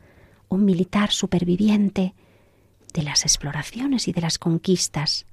un 0.48 0.64
militar 0.64 1.10
superviviente 1.12 2.14
de 2.94 3.02
las 3.02 3.24
exploraciones 3.24 4.08
y 4.08 4.14
de 4.14 4.22
las 4.22 4.38
conquistas, 4.38 5.26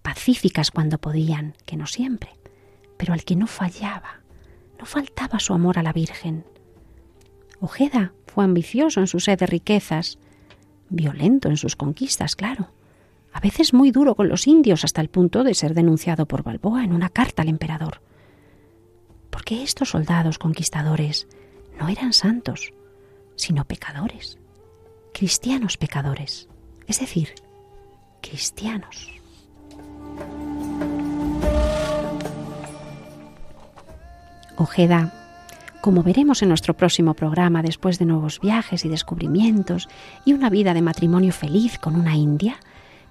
pacíficas 0.00 0.70
cuando 0.70 0.96
podían, 0.96 1.54
que 1.66 1.76
no 1.76 1.86
siempre, 1.86 2.30
pero 2.96 3.12
al 3.12 3.24
que 3.24 3.36
no 3.36 3.46
fallaba, 3.46 4.22
no 4.78 4.86
faltaba 4.86 5.38
su 5.38 5.52
amor 5.52 5.78
a 5.78 5.82
la 5.82 5.92
Virgen, 5.92 6.46
Ojeda 7.62 8.12
fue 8.26 8.42
ambicioso 8.42 8.98
en 8.98 9.06
su 9.06 9.20
sed 9.20 9.38
de 9.38 9.46
riquezas, 9.46 10.18
violento 10.88 11.48
en 11.48 11.56
sus 11.56 11.76
conquistas, 11.76 12.34
claro, 12.34 12.72
a 13.32 13.38
veces 13.38 13.72
muy 13.72 13.92
duro 13.92 14.16
con 14.16 14.28
los 14.28 14.48
indios 14.48 14.82
hasta 14.82 15.00
el 15.00 15.08
punto 15.08 15.44
de 15.44 15.54
ser 15.54 15.72
denunciado 15.72 16.26
por 16.26 16.42
Balboa 16.42 16.82
en 16.82 16.92
una 16.92 17.08
carta 17.08 17.42
al 17.42 17.48
emperador. 17.48 18.02
Porque 19.30 19.62
estos 19.62 19.90
soldados 19.90 20.38
conquistadores 20.38 21.28
no 21.78 21.88
eran 21.88 22.12
santos, 22.12 22.72
sino 23.36 23.64
pecadores, 23.64 24.38
cristianos 25.14 25.76
pecadores, 25.76 26.48
es 26.88 26.98
decir, 26.98 27.28
cristianos. 28.20 29.08
Ojeda 34.56 35.21
como 35.82 36.04
veremos 36.04 36.42
en 36.42 36.48
nuestro 36.48 36.74
próximo 36.74 37.14
programa, 37.14 37.60
después 37.60 37.98
de 37.98 38.04
nuevos 38.04 38.38
viajes 38.38 38.84
y 38.84 38.88
descubrimientos 38.88 39.88
y 40.24 40.32
una 40.32 40.48
vida 40.48 40.74
de 40.74 40.80
matrimonio 40.80 41.32
feliz 41.32 41.76
con 41.76 41.96
una 41.96 42.14
india, 42.14 42.60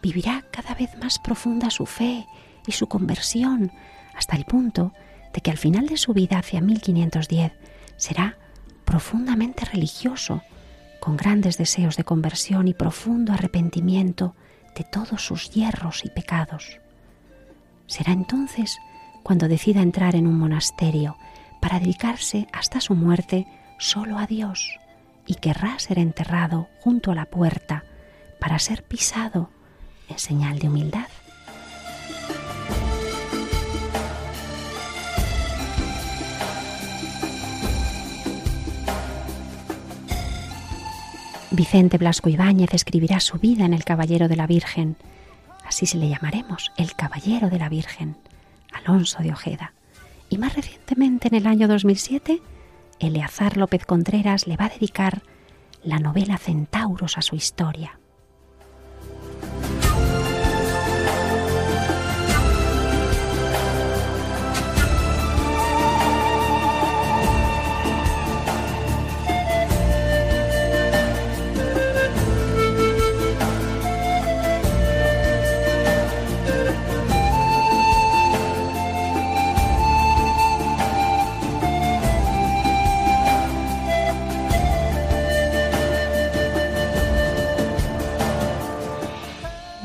vivirá 0.02 0.46
cada 0.52 0.74
vez 0.74 0.98
más 0.98 1.20
profunda 1.20 1.70
su 1.70 1.86
fe 1.86 2.26
y 2.66 2.72
su 2.72 2.88
conversión, 2.88 3.74
hasta 4.16 4.38
el 4.38 4.46
punto 4.46 4.94
de 5.34 5.42
que 5.42 5.52
al 5.52 5.58
final 5.58 5.86
de 5.88 5.98
su 5.98 6.14
vida, 6.14 6.40
hacia 6.40 6.62
1510, 6.62 7.52
será 7.98 8.38
profundamente 8.86 9.66
religioso, 9.66 10.42
con 11.02 11.18
grandes 11.18 11.58
deseos 11.58 11.98
de 11.98 12.06
conversión 12.06 12.70
y 12.70 12.74
profundo 12.74 13.34
arrepentimiento 13.34 14.34
de 14.78 14.86
todos 14.86 15.26
sus 15.26 15.50
hierros 15.52 16.06
y 16.06 16.10
pecados. 16.10 16.80
Será 17.86 18.14
entonces 18.14 18.78
cuando 19.24 19.50
decida 19.50 19.82
entrar 19.82 20.16
en 20.16 20.26
un 20.26 20.40
monasterio 20.40 21.18
para 21.62 21.80
dedicarse 21.80 22.48
hasta 22.52 22.82
su 22.82 22.96
muerte 22.96 23.48
solo 23.78 24.18
a 24.18 24.28
Dios 24.28 24.78
y 25.26 25.36
querrá 25.36 25.80
ser 25.80 26.00
enterrado 26.00 26.68
junto 26.82 27.12
a 27.12 27.16
la 27.16 27.26
puerta 27.26 27.86
para 28.40 28.60
ser 28.60 28.84
pisado 28.84 29.50
en 30.10 30.20
señal 30.20 30.60
de 30.60 30.68
humildad. 30.68 31.08
Vicente 41.54 41.98
Blasco 41.98 42.30
Ibáñez 42.30 42.74
escribirá 42.74 43.20
su 43.20 43.38
vida 43.38 43.66
en 43.66 43.74
El 43.74 43.84
Caballero 43.84 44.28
de 44.28 44.38
la 44.38 44.48
Virgen. 44.48 44.96
Así 45.66 45.86
se 45.86 45.98
le 45.98 46.10
llamaremos, 46.10 46.72
el 46.78 46.96
Caballero 46.96 47.50
de 47.50 47.60
la 47.60 47.70
Virgen, 47.70 48.16
Alonso 48.72 49.22
de 49.22 49.32
Ojeda. 49.32 49.74
Y 50.32 50.38
más 50.38 50.56
recientemente, 50.56 51.28
en 51.28 51.36
el 51.36 51.46
año 51.46 51.68
2007, 51.68 52.42
Eleazar 53.00 53.58
López 53.58 53.86
Contreras 53.86 54.48
le 54.48 54.56
va 54.56 54.66
a 54.66 54.70
dedicar 54.70 55.24
la 55.84 56.00
novela 56.00 56.38
Centauros 56.38 57.18
a 57.18 57.22
su 57.22 57.36
historia. 57.36 58.00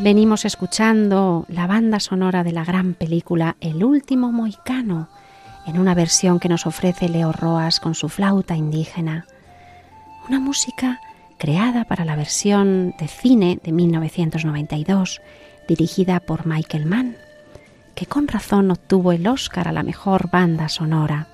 Venimos 0.06 0.44
escuchando 0.44 1.46
la 1.48 1.66
banda 1.66 1.98
sonora 1.98 2.44
de 2.44 2.52
la 2.52 2.64
gran 2.64 2.94
película 2.94 3.56
El 3.60 3.82
último 3.82 4.30
moicano, 4.30 5.08
en 5.66 5.80
una 5.80 5.96
versión 5.96 6.38
que 6.38 6.48
nos 6.48 6.64
ofrece 6.64 7.08
Leo 7.08 7.32
Roas 7.32 7.80
con 7.80 7.96
su 7.96 8.08
flauta 8.08 8.54
indígena. 8.54 9.26
Una 10.28 10.38
música 10.38 11.00
creada 11.38 11.86
para 11.86 12.04
la 12.04 12.14
versión 12.14 12.94
de 13.00 13.08
cine 13.08 13.58
de 13.64 13.72
1992, 13.72 15.22
dirigida 15.66 16.20
por 16.20 16.46
Michael 16.46 16.86
Mann, 16.86 17.16
que 17.96 18.06
con 18.06 18.28
razón 18.28 18.70
obtuvo 18.70 19.10
el 19.10 19.26
Oscar 19.26 19.66
a 19.66 19.72
la 19.72 19.82
mejor 19.82 20.30
banda 20.30 20.68
sonora. 20.68 21.26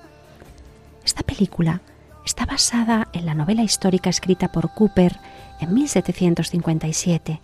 Esta 1.05 1.21
película 1.21 1.81
está 2.25 2.47
basada 2.47 3.07
en 3.13 3.27
la 3.27 3.35
novela 3.35 3.61
histórica 3.61 4.09
escrita 4.09 4.51
por 4.51 4.73
Cooper 4.73 5.19
en 5.59 5.75
1757 5.75 7.39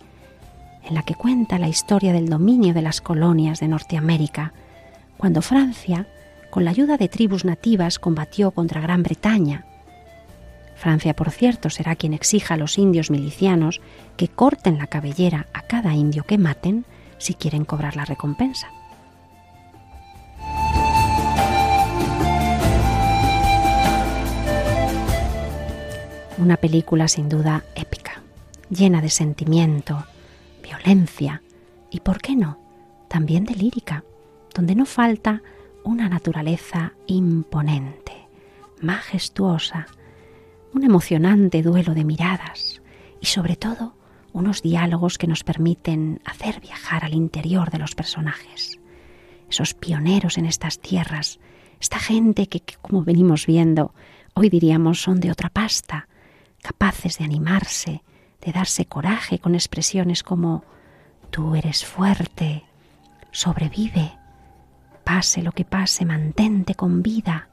en 0.84 0.94
la 0.94 1.02
que 1.02 1.14
cuenta 1.14 1.58
la 1.58 1.68
historia 1.68 2.12
del 2.12 2.28
dominio 2.28 2.74
de 2.74 2.82
las 2.82 3.00
colonias 3.00 3.60
de 3.60 3.68
Norteamérica, 3.68 4.52
cuando 5.16 5.42
Francia, 5.42 6.06
con 6.50 6.64
la 6.64 6.70
ayuda 6.70 6.96
de 6.96 7.08
tribus 7.08 7.44
nativas, 7.44 7.98
combatió 7.98 8.50
contra 8.50 8.80
Gran 8.80 9.02
Bretaña. 9.02 9.66
Francia, 10.76 11.14
por 11.14 11.30
cierto, 11.30 11.68
será 11.68 11.94
quien 11.94 12.14
exija 12.14 12.54
a 12.54 12.56
los 12.56 12.78
indios 12.78 13.10
milicianos 13.10 13.80
que 14.16 14.28
corten 14.28 14.78
la 14.78 14.86
cabellera 14.86 15.46
a 15.52 15.62
cada 15.62 15.94
indio 15.94 16.24
que 16.24 16.38
maten 16.38 16.86
si 17.18 17.34
quieren 17.34 17.66
cobrar 17.66 17.96
la 17.96 18.06
recompensa. 18.06 18.68
Una 26.38 26.56
película 26.56 27.06
sin 27.08 27.28
duda 27.28 27.64
épica, 27.74 28.22
llena 28.70 29.02
de 29.02 29.10
sentimiento, 29.10 30.06
violencia 30.70 31.42
y, 31.90 32.00
¿por 32.00 32.20
qué 32.20 32.36
no?, 32.36 32.58
también 33.08 33.44
de 33.44 33.54
lírica, 33.54 34.04
donde 34.54 34.74
no 34.74 34.86
falta 34.86 35.42
una 35.82 36.08
naturaleza 36.08 36.92
imponente, 37.06 38.28
majestuosa, 38.80 39.86
un 40.72 40.84
emocionante 40.84 41.62
duelo 41.62 41.94
de 41.94 42.04
miradas 42.04 42.82
y 43.20 43.26
sobre 43.26 43.56
todo 43.56 43.94
unos 44.32 44.62
diálogos 44.62 45.18
que 45.18 45.26
nos 45.26 45.42
permiten 45.42 46.20
hacer 46.24 46.60
viajar 46.60 47.04
al 47.04 47.14
interior 47.14 47.70
de 47.70 47.78
los 47.78 47.96
personajes. 47.96 48.78
Esos 49.50 49.74
pioneros 49.74 50.38
en 50.38 50.46
estas 50.46 50.78
tierras, 50.78 51.40
esta 51.80 51.98
gente 51.98 52.46
que, 52.46 52.60
que, 52.60 52.76
como 52.80 53.02
venimos 53.02 53.46
viendo, 53.46 53.92
hoy 54.34 54.48
diríamos 54.48 55.02
son 55.02 55.18
de 55.18 55.32
otra 55.32 55.48
pasta, 55.48 56.06
capaces 56.62 57.18
de 57.18 57.24
animarse, 57.24 58.02
de 58.40 58.52
darse 58.52 58.86
coraje 58.86 59.38
con 59.38 59.54
expresiones 59.54 60.22
como 60.22 60.64
tú 61.30 61.54
eres 61.54 61.84
fuerte, 61.84 62.64
sobrevive, 63.30 64.12
pase 65.04 65.42
lo 65.42 65.52
que 65.52 65.64
pase, 65.64 66.04
mantente 66.04 66.74
con 66.74 67.02
vida, 67.02 67.48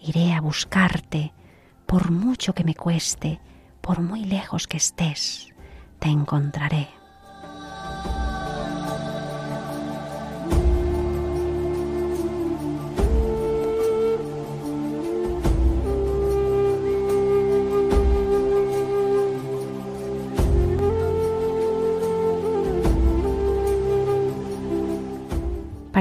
iré 0.00 0.32
a 0.32 0.40
buscarte, 0.40 1.32
por 1.86 2.10
mucho 2.10 2.54
que 2.54 2.64
me 2.64 2.74
cueste, 2.74 3.40
por 3.80 4.00
muy 4.00 4.24
lejos 4.24 4.66
que 4.66 4.76
estés, 4.76 5.48
te 5.98 6.08
encontraré. 6.08 7.01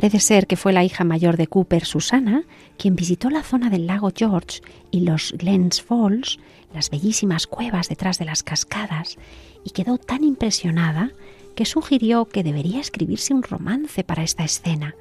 Parece 0.01 0.19
ser 0.19 0.47
que 0.47 0.55
fue 0.57 0.73
la 0.73 0.83
hija 0.83 1.03
mayor 1.03 1.37
de 1.37 1.45
Cooper, 1.45 1.85
Susana, 1.85 2.45
quien 2.75 2.95
visitó 2.95 3.29
la 3.29 3.43
zona 3.43 3.69
del 3.69 3.85
lago 3.85 4.11
George 4.15 4.61
y 4.89 5.01
los 5.01 5.31
Glens 5.33 5.83
Falls, 5.83 6.39
las 6.73 6.89
bellísimas 6.89 7.45
cuevas 7.45 7.87
detrás 7.87 8.17
de 8.17 8.25
las 8.25 8.41
cascadas, 8.41 9.19
y 9.63 9.69
quedó 9.69 9.99
tan 9.99 10.23
impresionada 10.23 11.11
que 11.53 11.65
sugirió 11.65 12.25
que 12.25 12.41
debería 12.41 12.79
escribirse 12.79 13.35
un 13.35 13.43
romance 13.43 14.03
para 14.03 14.23
esta 14.23 14.43
escena. 14.43 14.95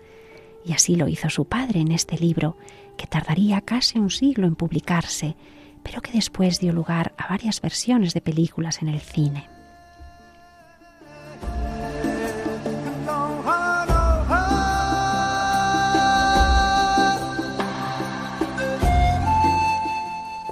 Y 0.67 0.75
así 0.75 0.97
lo 0.97 1.09
hizo 1.09 1.31
su 1.31 1.47
padre 1.47 1.81
en 1.81 1.93
este 1.93 2.19
libro, 2.19 2.59
que 2.99 3.07
tardaría 3.07 3.63
casi 3.63 3.99
un 3.99 4.11
siglo 4.11 4.47
en 4.47 4.55
publicarse, 4.55 5.35
pero 5.83 6.03
que 6.03 6.13
después 6.13 6.61
dio 6.61 6.75
lugar 6.75 7.15
a 7.17 7.27
varias 7.27 7.63
versiones 7.63 8.13
de 8.13 8.21
películas 8.21 8.83
en 8.83 8.89
el 8.89 9.01
cine. 9.01 9.49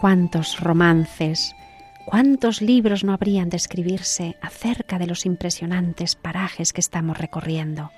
Cuántos 0.01 0.61
romances, 0.61 1.57
cuántos 2.05 2.62
libros 2.62 3.03
no 3.03 3.12
habrían 3.12 3.51
de 3.51 3.57
escribirse 3.57 4.36
acerca 4.40 4.96
de 4.96 5.09
los 5.09 5.26
impresionantes 5.26 6.14
parajes 6.14 6.72
que 6.72 6.80
estamos 6.80 7.18
recorriendo. 7.18 7.90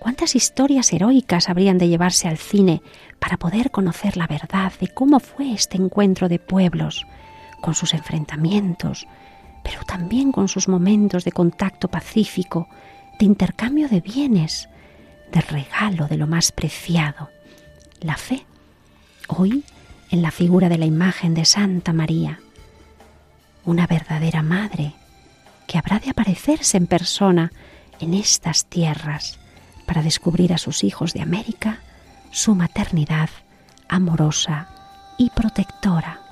¿Cuántas 0.00 0.34
historias 0.34 0.92
heroicas 0.92 1.48
habrían 1.48 1.78
de 1.78 1.86
llevarse 1.86 2.26
al 2.26 2.38
cine 2.38 2.82
para 3.20 3.36
poder 3.36 3.70
conocer 3.70 4.16
la 4.16 4.26
verdad 4.26 4.72
de 4.80 4.88
cómo 4.88 5.20
fue 5.20 5.52
este 5.52 5.76
encuentro 5.76 6.28
de 6.28 6.40
pueblos, 6.40 7.06
con 7.60 7.76
sus 7.76 7.94
enfrentamientos, 7.94 9.06
pero 9.62 9.84
también 9.84 10.32
con 10.32 10.48
sus 10.48 10.66
momentos 10.66 11.22
de 11.22 11.30
contacto 11.30 11.86
pacífico, 11.86 12.66
de 13.20 13.26
intercambio 13.26 13.88
de 13.88 14.00
bienes, 14.00 14.68
de 15.30 15.40
regalo 15.40 16.08
de 16.08 16.16
lo 16.16 16.26
más 16.26 16.50
preciado, 16.50 17.30
la 18.00 18.16
fe? 18.16 18.44
Hoy 19.28 19.62
en 20.10 20.22
la 20.22 20.30
figura 20.30 20.68
de 20.68 20.78
la 20.78 20.86
imagen 20.86 21.34
de 21.34 21.44
Santa 21.44 21.92
María, 21.92 22.40
una 23.64 23.86
verdadera 23.86 24.42
madre 24.42 24.94
que 25.66 25.78
habrá 25.78 25.98
de 25.98 26.10
aparecerse 26.10 26.76
en 26.76 26.86
persona 26.86 27.52
en 28.00 28.14
estas 28.14 28.64
tierras 28.64 29.38
para 29.86 30.02
descubrir 30.02 30.52
a 30.52 30.58
sus 30.58 30.84
hijos 30.84 31.12
de 31.12 31.20
América 31.20 31.80
su 32.30 32.54
maternidad 32.54 33.28
amorosa 33.88 34.68
y 35.18 35.30
protectora. 35.30 36.27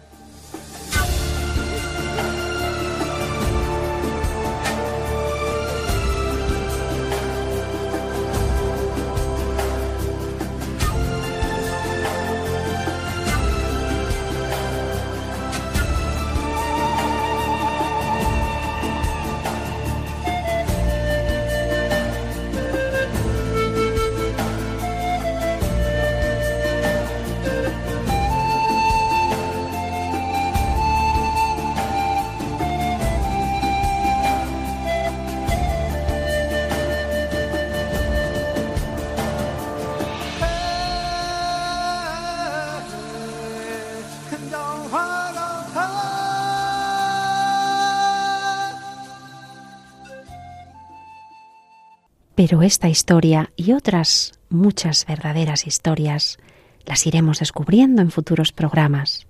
Pero 52.36 52.62
esta 52.62 52.88
historia 52.90 53.50
y 53.56 53.72
otras 53.72 54.38
muchas 54.50 55.06
verdaderas 55.06 55.66
historias 55.66 56.36
las 56.84 57.06
iremos 57.06 57.38
descubriendo 57.40 58.02
en 58.02 58.10
futuros 58.10 58.52
programas. 58.52 59.26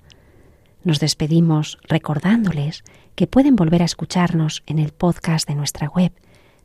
Nos 0.83 0.99
despedimos 0.99 1.79
recordándoles 1.89 2.83
que 3.15 3.29
pueden 3.29 3.55
volver 3.57 3.83
a 3.83 3.87
escucharnos 3.87 4.63
en 4.67 4.81
el 4.81 4.93
podcast 4.93 5.49
de 5.49 5.55
nuestra 5.55 5.89
web 5.89 6.13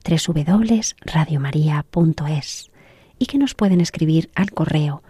www.radiomaria.es 0.04 2.72
y 3.20 3.28
que 3.28 3.38
nos 3.38 3.54
pueden 3.54 3.80
escribir 3.80 4.32
al 4.34 4.50
correo 4.52 5.04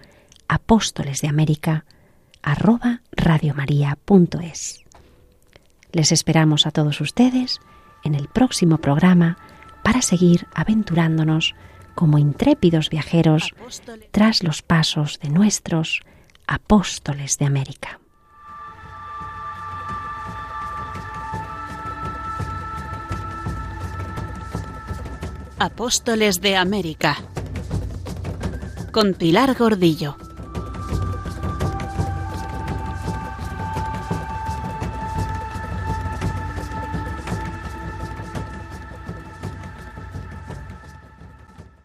apóstoles 0.49 1.21
Les 5.93 6.11
esperamos 6.11 6.67
a 6.67 6.71
todos 6.71 6.99
ustedes 6.99 7.61
en 8.03 8.15
el 8.15 8.27
próximo 8.27 8.79
programa 8.79 9.37
para 9.83 10.01
seguir 10.01 10.47
aventurándonos 10.53 11.55
como 11.95 12.17
intrépidos 12.17 12.89
viajeros 12.89 13.53
tras 14.11 14.43
los 14.43 14.61
pasos 14.61 15.19
de 15.19 15.29
nuestros 15.29 16.01
apóstoles 16.47 17.37
de 17.37 17.45
América. 17.45 17.99
Apóstoles 25.59 26.41
de 26.41 26.55
América 26.55 27.17
con 28.91 29.13
Pilar 29.13 29.55
Gordillo. 29.57 30.17